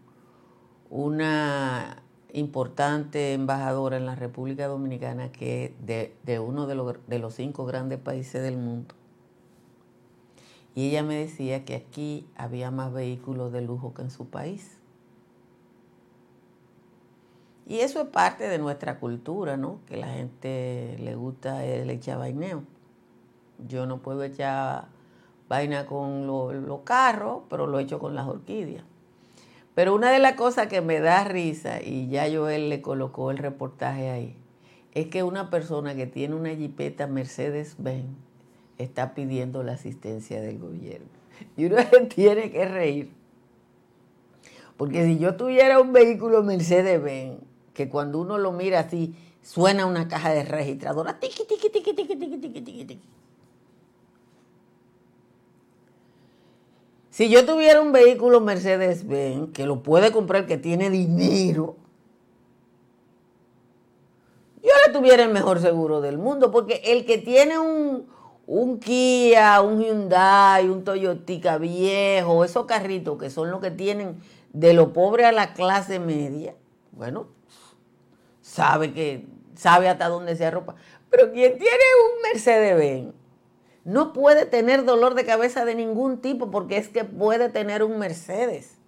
una 0.89 2.03
importante 2.33 3.33
embajadora 3.33 3.97
en 3.97 4.07
la 4.07 4.15
República 4.15 4.67
Dominicana 4.67 5.31
que 5.31 5.67
es 5.67 5.87
de, 5.87 6.17
de 6.25 6.39
uno 6.39 6.67
de 6.67 6.75
los, 6.75 6.97
de 7.07 7.19
los 7.19 7.35
cinco 7.35 7.67
grandes 7.67 7.99
países 7.99 8.43
del 8.43 8.57
mundo 8.57 8.95
y 10.75 10.89
ella 10.89 11.03
me 11.03 11.17
decía 11.17 11.65
que 11.65 11.75
aquí 11.75 12.27
había 12.37 12.71
más 12.71 12.93
vehículos 12.93 13.53
de 13.53 13.63
lujo 13.63 13.93
que 13.95 14.03
en 14.03 14.11
su 14.11 14.29
país. 14.29 14.79
Y 17.67 17.81
eso 17.81 18.03
es 18.03 18.09
parte 18.09 18.49
de 18.49 18.59
nuestra 18.59 18.99
cultura, 18.99 19.57
¿no? 19.57 19.81
Que 19.87 19.97
la 19.97 20.09
gente 20.09 20.97
le 21.01 21.15
gusta 21.15 21.65
el 21.65 21.89
echar 21.91 22.19
vaineo. 22.19 22.65
Yo 23.69 23.87
no 23.87 23.99
puedo 23.99 24.25
echar 24.25 24.89
vaina 25.49 25.87
con 25.87 26.27
los 26.27 26.81
carros, 26.81 27.43
pero 27.49 27.67
lo 27.67 27.79
echo 27.79 27.99
con 27.99 28.15
las 28.15 28.27
orquídeas. 28.27 28.85
Pero 29.75 29.95
una 29.95 30.11
de 30.11 30.19
las 30.19 30.35
cosas 30.35 30.67
que 30.67 30.81
me 30.81 31.01
da 31.01 31.25
risa, 31.25 31.81
y 31.83 32.09
ya 32.09 32.27
Joel 32.33 32.69
le 32.69 32.83
colocó 32.83 33.31
el 33.31 33.39
reportaje 33.39 34.11
ahí, 34.11 34.37
es 34.93 35.07
que 35.07 35.23
una 35.23 35.51
persona 35.51 35.95
que 35.95 36.07
tiene 36.07 36.35
una 36.35 36.51
jipeta 36.51 37.07
Mercedes-Benz 37.07 38.30
está 38.83 39.15
pidiendo 39.15 39.63
la 39.63 39.73
asistencia 39.73 40.41
del 40.41 40.59
gobierno. 40.59 41.09
Y 41.57 41.67
uno 41.67 41.77
tiene 42.15 42.51
que 42.51 42.65
reír. 42.67 43.13
Porque 44.77 45.05
si 45.05 45.19
yo 45.19 45.37
tuviera 45.37 45.81
un 45.81 45.93
vehículo 45.93 46.43
Mercedes-Benz, 46.43 47.41
que 47.75 47.89
cuando 47.89 48.21
uno 48.21 48.39
lo 48.39 48.53
mira 48.53 48.81
así, 48.81 49.15
suena 49.43 49.87
una 49.87 50.09
caja 50.09 50.31
de 50.31 50.45
registradora, 50.45 51.19
tiqui, 51.21 51.45
tiqui, 51.45 51.69
tiqui, 51.69 51.95
tiqui, 51.95 52.17
tiqui, 52.17 52.39
tiqui, 52.39 52.61
tiqui, 52.61 52.85
tiqui. 52.85 53.01
Si 57.11 57.29
yo 57.29 57.45
tuviera 57.45 57.83
un 57.83 57.93
vehículo 57.93 58.41
Mercedes-Benz, 58.41 59.53
que 59.53 59.67
lo 59.67 59.83
puede 59.83 60.13
comprar, 60.13 60.47
que 60.47 60.57
tiene 60.57 60.89
dinero, 60.89 61.77
yo 64.63 64.71
le 64.87 64.93
tuviera 64.93 65.25
el 65.25 65.33
mejor 65.33 65.61
seguro 65.61 66.01
del 66.01 66.19
mundo, 66.19 66.51
porque 66.51 66.81
el 66.85 67.05
que 67.05 67.19
tiene 67.19 67.59
un, 67.59 68.07
un 68.51 68.81
Kia, 68.81 69.61
un 69.61 69.81
Hyundai, 69.81 70.69
un 70.69 70.83
Toyotica 70.83 71.57
viejo, 71.57 72.45
esos 72.45 72.67
carritos 72.67 73.17
que 73.17 73.31
son 73.31 73.49
los 73.53 73.61
que 73.61 73.71
tienen 73.71 74.21
de 74.53 74.73
lo 74.73 74.93
pobre 74.93 75.25
a 75.25 75.31
la 75.31 75.55
clase 75.55 76.01
media, 76.01 76.57
bueno, 76.91 77.29
sabe 78.43 78.93
que 78.93 79.25
sabe 79.55 79.89
hasta 79.89 80.09
dónde 80.09 80.35
se 80.35 80.47
arropa. 80.47 80.75
Pero 81.11 81.31
quien 81.31 81.59
tiene 81.59 81.85
un 82.05 82.23
Mercedes-Benz 82.23 83.15
no 83.85 84.13
puede 84.13 84.47
tener 84.47 84.85
dolor 84.85 85.15
de 85.15 85.25
cabeza 85.25 85.65
de 85.65 85.77
ningún 85.77 86.21
tipo 86.21 86.51
porque 86.51 86.77
es 86.77 86.89
que 86.89 87.05
puede 87.05 87.51
tener 87.51 87.85
un 87.85 88.01
Mercedes. 88.01 88.79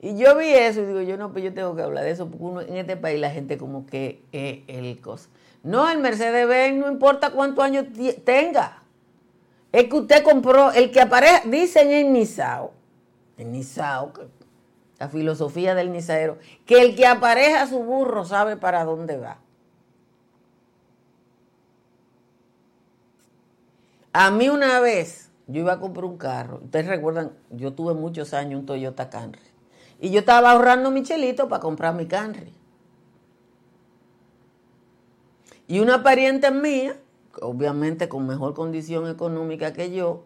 Y 0.00 0.18
yo 0.18 0.36
vi 0.36 0.48
eso 0.48 0.82
y 0.82 0.86
digo, 0.86 1.00
yo 1.02 1.16
no, 1.16 1.30
pues 1.30 1.44
yo 1.44 1.54
tengo 1.54 1.76
que 1.76 1.82
hablar 1.82 2.02
de 2.02 2.10
eso, 2.10 2.28
porque 2.28 2.44
uno, 2.44 2.60
en 2.60 2.76
este 2.76 2.96
país 2.96 3.20
la 3.20 3.30
gente 3.30 3.56
como 3.56 3.86
que 3.86 4.24
es 4.32 4.62
el 4.66 5.00
cosa. 5.00 5.30
No, 5.66 5.90
el 5.90 5.98
Mercedes-Benz 5.98 6.78
no 6.78 6.88
importa 6.88 7.30
cuántos 7.30 7.64
años 7.64 7.86
tenga. 8.24 8.84
Es 9.72 9.88
que 9.88 9.96
usted 9.96 10.22
compró, 10.22 10.70
el 10.70 10.92
que 10.92 11.00
aparece, 11.00 11.48
dicen 11.48 11.90
en 11.90 12.12
Nisao, 12.12 12.72
en 13.36 13.50
Nisao, 13.50 14.12
la 15.00 15.08
filosofía 15.08 15.74
del 15.74 15.90
Nisaero, 15.90 16.38
que 16.64 16.80
el 16.80 16.94
que 16.94 17.04
apareja 17.04 17.66
su 17.66 17.80
burro 17.80 18.24
sabe 18.24 18.56
para 18.56 18.84
dónde 18.84 19.16
va. 19.16 19.38
A 24.12 24.30
mí 24.30 24.48
una 24.48 24.78
vez, 24.78 25.32
yo 25.48 25.62
iba 25.62 25.72
a 25.72 25.80
comprar 25.80 26.04
un 26.04 26.16
carro. 26.16 26.60
Ustedes 26.62 26.86
recuerdan, 26.86 27.32
yo 27.50 27.72
tuve 27.72 27.92
muchos 27.92 28.34
años 28.34 28.60
un 28.60 28.66
Toyota 28.66 29.10
Camry. 29.10 29.40
Y 30.00 30.10
yo 30.10 30.20
estaba 30.20 30.52
ahorrando 30.52 30.92
mi 30.92 31.02
chelito 31.02 31.48
para 31.48 31.60
comprar 31.60 31.92
mi 31.92 32.06
Camry. 32.06 32.54
Y 35.68 35.80
una 35.80 36.02
pariente 36.02 36.50
mía, 36.50 36.96
obviamente 37.40 38.08
con 38.08 38.26
mejor 38.26 38.54
condición 38.54 39.08
económica 39.08 39.72
que 39.72 39.90
yo, 39.90 40.24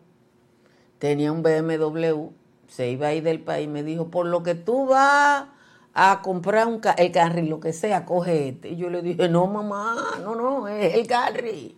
tenía 0.98 1.33
un 1.33 1.42
BMW, 1.42 2.31
se 2.68 2.90
iba 2.90 3.09
a 3.09 3.14
ir 3.14 3.22
del 3.22 3.40
país, 3.40 3.68
me 3.68 3.83
dijo, 3.83 4.11
por 4.11 4.26
lo 4.26 4.42
que 4.42 4.55
tú 4.55 4.87
vas 4.87 5.46
a 5.94 6.22
comprar 6.22 6.66
un 6.66 6.81
el 6.98 7.12
Camry, 7.12 7.48
lo 7.48 7.59
que 7.59 7.72
sea, 7.72 8.05
coge 8.05 8.48
este. 8.48 8.70
Y 8.70 8.76
yo 8.76 8.90
le 8.90 9.03
dije, 9.03 9.29
no 9.29 9.46
mamá, 9.46 10.18
no, 10.22 10.35
no, 10.35 10.68
es 10.68 10.94
el 10.94 11.07
Camry. 11.07 11.76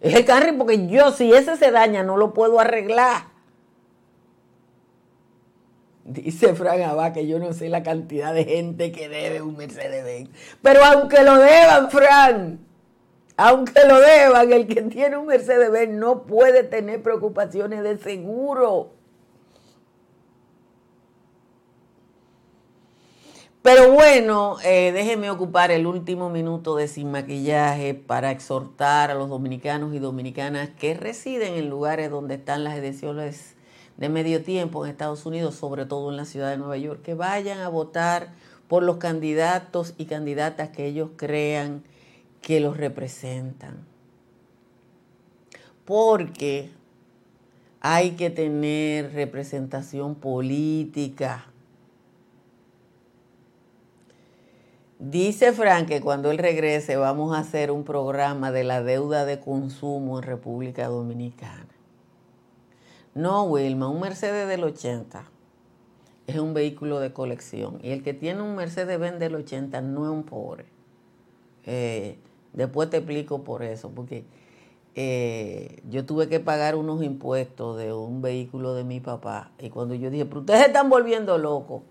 Es 0.00 0.14
el 0.14 0.24
carro 0.24 0.56
porque 0.56 0.86
yo, 0.86 1.12
si 1.12 1.32
ese 1.32 1.56
se 1.56 1.70
daña, 1.70 2.02
no 2.02 2.16
lo 2.16 2.32
puedo 2.32 2.58
arreglar. 2.58 3.24
Dice 6.04 6.54
Fran 6.54 6.82
Abad 6.82 7.12
que 7.12 7.26
yo 7.26 7.38
no 7.38 7.52
sé 7.52 7.68
la 7.68 7.82
cantidad 7.82 8.32
de 8.32 8.44
gente 8.44 8.90
que 8.90 9.08
debe 9.08 9.42
un 9.42 9.56
Mercedes-Benz. 9.56 10.30
Pero 10.62 10.84
aunque 10.84 11.22
lo 11.22 11.36
deban, 11.36 11.90
Fran, 11.90 12.60
aunque 13.36 13.86
lo 13.86 14.00
deban, 14.00 14.52
el 14.52 14.66
que 14.66 14.82
tiene 14.82 15.16
un 15.16 15.26
Mercedes-Benz 15.26 15.92
no 15.92 16.22
puede 16.24 16.62
tener 16.62 17.02
preocupaciones 17.02 17.82
de 17.82 17.98
seguro. 17.98 18.92
Pero 23.62 23.92
bueno, 23.92 24.56
eh, 24.64 24.90
déjeme 24.90 25.30
ocupar 25.30 25.70
el 25.70 25.86
último 25.86 26.30
minuto 26.30 26.76
de 26.76 26.88
sin 26.88 27.10
maquillaje 27.10 27.92
para 27.92 28.30
exhortar 28.30 29.10
a 29.10 29.14
los 29.14 29.28
dominicanos 29.28 29.94
y 29.94 29.98
dominicanas 29.98 30.70
que 30.70 30.94
residen 30.94 31.54
en 31.54 31.68
lugares 31.68 32.10
donde 32.10 32.36
están 32.36 32.64
las 32.64 32.78
elecciones 32.78 33.56
de 34.00 34.08
medio 34.08 34.42
tiempo 34.42 34.84
en 34.84 34.90
Estados 34.90 35.24
Unidos, 35.24 35.54
sobre 35.54 35.86
todo 35.86 36.10
en 36.10 36.16
la 36.16 36.24
ciudad 36.24 36.50
de 36.50 36.56
Nueva 36.56 36.76
York, 36.76 37.02
que 37.02 37.14
vayan 37.14 37.60
a 37.60 37.68
votar 37.68 38.32
por 38.66 38.82
los 38.82 38.96
candidatos 38.96 39.94
y 39.96 40.06
candidatas 40.06 40.70
que 40.70 40.86
ellos 40.86 41.10
crean 41.16 41.84
que 42.42 42.58
los 42.58 42.76
representan. 42.76 43.86
Porque 45.84 46.70
hay 47.80 48.12
que 48.12 48.30
tener 48.30 49.12
representación 49.12 50.16
política 50.16 51.46
Dice 55.00 55.54
Frank 55.54 55.88
que 55.88 56.02
cuando 56.02 56.30
él 56.30 56.36
regrese 56.36 56.96
vamos 56.96 57.34
a 57.34 57.40
hacer 57.40 57.70
un 57.70 57.84
programa 57.84 58.52
de 58.52 58.64
la 58.64 58.82
deuda 58.82 59.24
de 59.24 59.40
consumo 59.40 60.18
en 60.18 60.24
República 60.24 60.88
Dominicana. 60.88 61.79
No, 63.14 63.44
Wilma, 63.44 63.88
un 63.88 64.00
Mercedes 64.00 64.48
del 64.48 64.64
80 64.64 65.24
es 66.30 66.38
un 66.38 66.54
vehículo 66.54 67.00
de 67.00 67.12
colección. 67.12 67.78
Y 67.82 67.90
el 67.90 68.02
que 68.02 68.14
tiene 68.14 68.42
un 68.42 68.54
Mercedes-Benz 68.54 69.18
del 69.18 69.34
80 69.34 69.80
no 69.80 70.04
es 70.04 70.10
un 70.10 70.22
pobre. 70.22 70.64
Eh, 71.64 72.18
después 72.52 72.88
te 72.90 72.98
explico 72.98 73.42
por 73.42 73.62
eso, 73.62 73.90
porque 73.90 74.24
eh, 74.94 75.82
yo 75.88 76.04
tuve 76.06 76.28
que 76.28 76.40
pagar 76.40 76.76
unos 76.76 77.02
impuestos 77.02 77.78
de 77.78 77.92
un 77.92 78.22
vehículo 78.22 78.74
de 78.74 78.84
mi 78.84 79.00
papá. 79.00 79.50
Y 79.58 79.70
cuando 79.70 79.94
yo 79.94 80.10
dije, 80.10 80.24
pero 80.24 80.40
ustedes 80.40 80.60
se 80.60 80.66
están 80.66 80.88
volviendo 80.88 81.36
locos. 81.38 81.82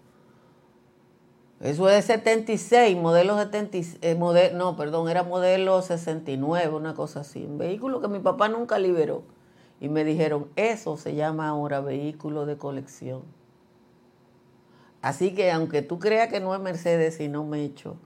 Eso 1.60 1.89
es 1.89 2.05
76, 2.05 2.95
modelo 2.95 3.38
76, 3.38 3.99
eh, 4.01 4.51
no, 4.55 4.77
perdón, 4.77 5.10
era 5.10 5.23
modelo 5.23 5.82
69, 5.82 6.73
una 6.73 6.93
cosa 6.93 7.19
así. 7.19 7.43
Un 7.43 7.58
vehículo 7.58 7.99
que 7.99 8.08
mi 8.08 8.19
papá 8.19 8.47
nunca 8.47 8.79
liberó. 8.79 9.23
Y 9.79 9.89
me 9.89 10.03
dijeron, 10.03 10.47
eso 10.55 10.97
se 10.97 11.15
llama 11.15 11.47
ahora 11.47 11.79
vehículo 11.79 12.45
de 12.45 12.57
colección. 12.57 13.23
Así 15.01 15.33
que 15.33 15.51
aunque 15.51 15.81
tú 15.81 15.99
creas 15.99 16.27
que 16.27 16.39
no 16.39 16.53
es 16.53 16.59
Mercedes, 16.59 17.19
no 17.29 17.45
me 17.45 17.63
echo, 17.63 17.97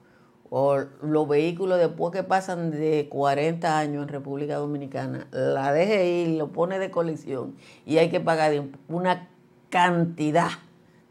o 0.50 0.76
los 1.02 1.26
vehículos 1.26 1.78
después 1.78 2.12
que 2.12 2.22
pasan 2.22 2.70
de 2.70 3.08
40 3.10 3.76
años 3.76 4.02
en 4.04 4.08
República 4.08 4.56
Dominicana, 4.56 5.26
la 5.32 5.72
DGI 5.72 6.36
lo 6.36 6.52
pone 6.52 6.78
de 6.78 6.92
colección 6.92 7.56
y 7.84 7.98
hay 7.98 8.08
que 8.08 8.20
pagar 8.20 8.52
una 8.88 9.28
cantidad 9.70 10.50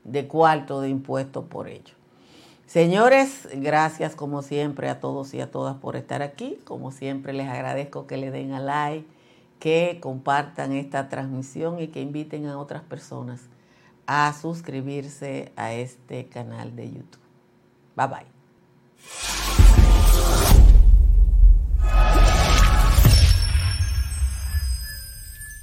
de 0.06 0.28
cuarto 0.28 0.80
de 0.80 0.88
impuestos 0.88 1.46
por 1.46 1.68
ello. 1.68 1.96
Señores, 2.66 3.50
gracias 3.56 4.16
como 4.16 4.42
siempre 4.42 4.90
a 4.90 5.02
todos 5.02 5.34
y 5.34 5.42
a 5.42 5.52
todas 5.52 5.76
por 5.76 5.98
estar 5.98 6.22
aquí. 6.22 6.58
Como 6.64 6.92
siempre 6.92 7.34
les 7.34 7.50
agradezco 7.50 8.08
que 8.08 8.18
le 8.18 8.32
den 8.32 8.54
a 8.54 8.60
like, 8.60 9.06
que 9.64 10.00
compartan 10.02 10.74
esta 10.74 11.08
transmisión 11.08 11.80
y 11.80 11.88
que 11.88 12.02
inviten 12.02 12.48
a 12.48 12.60
otras 12.60 12.84
personas 12.84 13.48
a 14.06 14.34
suscribirse 14.34 15.54
a 15.56 15.72
este 15.72 16.28
canal 16.28 16.76
de 16.76 16.92
YouTube. 16.92 17.22
Bye 17.96 18.08
bye. 18.08 19.63